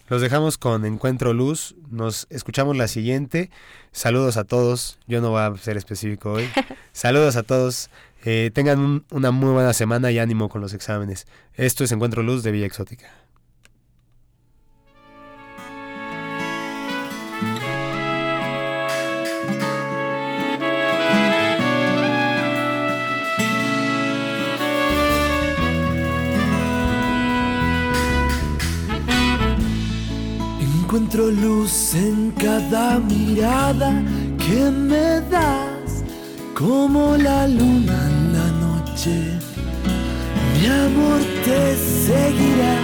Los 0.08 0.22
dejamos 0.22 0.58
con 0.60 0.86
Encuentro 0.86 1.34
Luz. 1.34 1.74
Nos 1.90 2.28
escuchamos 2.30 2.78
la 2.78 2.88
siguiente. 2.88 3.50
Saludos 3.92 4.38
a 4.38 4.44
todos. 4.44 5.00
Yo 5.08 5.20
no 5.20 5.32
voy 5.32 5.42
a 5.42 5.56
ser 5.58 5.78
específico 5.78 6.34
hoy. 6.34 6.48
Saludos 6.94 7.36
a 7.38 7.44
todos. 7.44 7.90
Eh, 8.24 8.52
tengan 8.54 8.80
un- 8.80 9.06
una 9.10 9.32
muy 9.32 9.52
buena 9.52 9.74
semana 9.74 10.12
y 10.12 10.20
ánimo 10.20 10.48
con 10.50 10.62
los 10.62 10.74
exámenes. 10.74 11.26
Esto 11.56 11.84
es 11.84 11.92
Encuentro 11.92 12.22
Luz 12.22 12.44
de 12.44 12.52
Villa 12.52 12.66
Exótica. 12.68 13.08
Encuentro 30.96 31.30
luz 31.30 31.94
en 31.94 32.32
cada 32.32 33.00
mirada 33.00 34.02
que 34.38 34.72
me 34.72 35.20
das, 35.30 36.06
como 36.58 37.18
la 37.18 37.50
luna 37.50 37.98
en 38.12 38.32
la 38.32 38.48
noche. 38.66 39.38
Mi 40.54 40.68
amor 40.68 41.20
te 41.44 41.76
seguirá. 42.06 42.78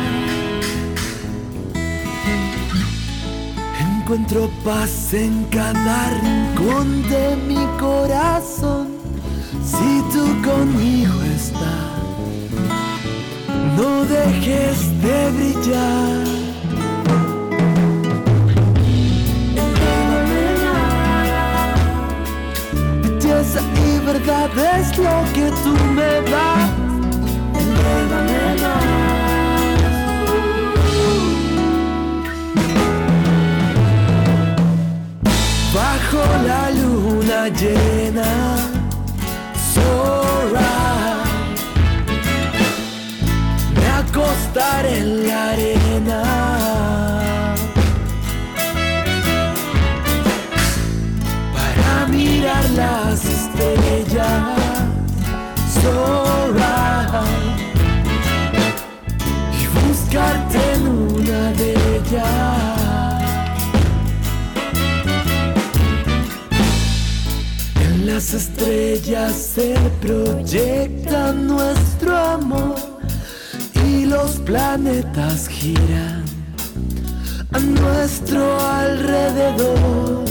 Encuentro 3.80 4.50
paz 4.66 5.14
en 5.14 5.46
cada 5.46 6.10
rincón 6.22 7.04
de 7.04 7.38
mi 7.48 7.66
corazón. 7.80 8.90
Si 9.64 10.04
tú 10.12 10.26
conmigo 10.44 11.14
estás, 11.34 11.94
no 13.78 14.04
dejes 14.04 15.02
de 15.02 15.32
brillar. 15.32 16.31
verdad 24.14 24.80
es 24.80 24.98
lo 24.98 25.24
que 25.34 25.46
tú 25.64 25.74
me 25.98 26.14
das. 26.32 26.70
Envuélvame 27.62 28.44
más. 28.62 29.02
Bajo 35.74 36.24
la 36.50 36.64
luna 36.72 37.48
llena, 37.60 38.32
sola, 39.74 40.74
me 43.76 43.88
acostaré 44.02 44.98
en 44.98 45.28
la 45.28 45.50
arena. 45.52 46.31
Y 59.60 59.68
buscarte 59.88 60.60
en 60.76 60.88
una 60.88 61.52
de 61.54 61.72
ellas. 61.98 63.22
En 67.84 68.06
las 68.06 68.34
estrellas 68.34 69.36
se 69.36 69.76
proyecta 70.02 71.34
nuestro 71.34 72.16
amor 72.16 72.76
y 73.88 74.06
los 74.06 74.32
planetas 74.38 75.48
giran 75.48 76.24
a 77.54 77.60
nuestro 77.60 78.60
alrededor. 78.60 80.31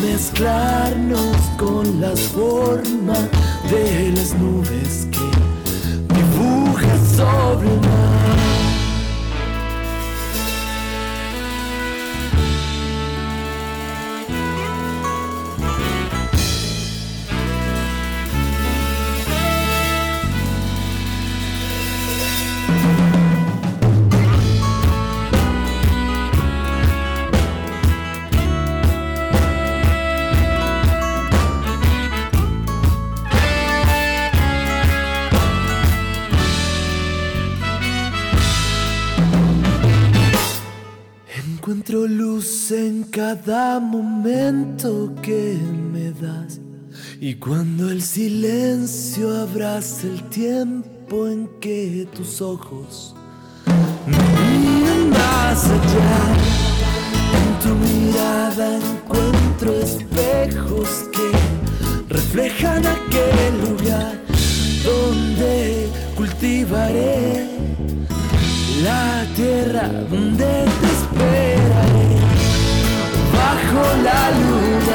Mezclarnos 0.00 1.36
con 1.56 2.00
las 2.00 2.20
formas 2.20 3.28
de 3.70 4.12
las 4.14 4.34
nubes 4.34 5.08
que 5.10 6.14
dibujas 6.14 7.00
sobre 7.16 7.68
el 7.68 7.80
mar. 7.80 8.27
Momento 43.80 45.12
que 45.22 45.58
me 45.92 46.12
das. 46.12 46.60
Y 47.20 47.34
cuando 47.34 47.90
el 47.90 48.02
silencio 48.02 49.42
abraza 49.42 50.06
el 50.06 50.22
tiempo 50.28 51.26
en 51.26 51.48
que 51.60 52.08
tus 52.14 52.40
ojos 52.40 53.14
me 54.06 54.16
miran 54.16 55.10
más 55.10 55.64
allá. 55.64 56.20
En 57.38 57.58
tu 57.62 57.74
mirada 57.74 58.76
encuentro 58.76 59.74
espejos 59.74 60.88
que 61.12 62.14
reflejan 62.14 62.84
aquel 62.86 63.60
lugar 63.68 64.14
donde 64.84 65.88
cultivaré 66.16 67.46
la 68.82 69.26
tierra 69.34 69.88
donde 70.08 70.64
te 70.80 70.86
esperaré 70.86 71.97
bajo 73.68 73.96
la 74.02 74.30
luna 74.30 74.87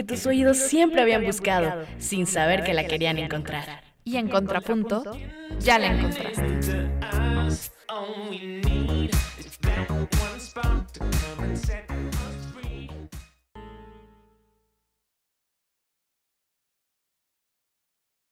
que 0.00 0.14
tus 0.14 0.24
oídos 0.24 0.56
siempre 0.56 1.02
habían 1.02 1.26
buscado, 1.26 1.84
sin 1.98 2.26
saber 2.26 2.64
que 2.64 2.72
la 2.72 2.86
querían 2.86 3.18
encontrar. 3.18 3.82
Y 4.02 4.16
en 4.16 4.28
contrapunto, 4.28 5.02
ya 5.58 5.78
la 5.78 5.88
encontraste. 5.88 6.29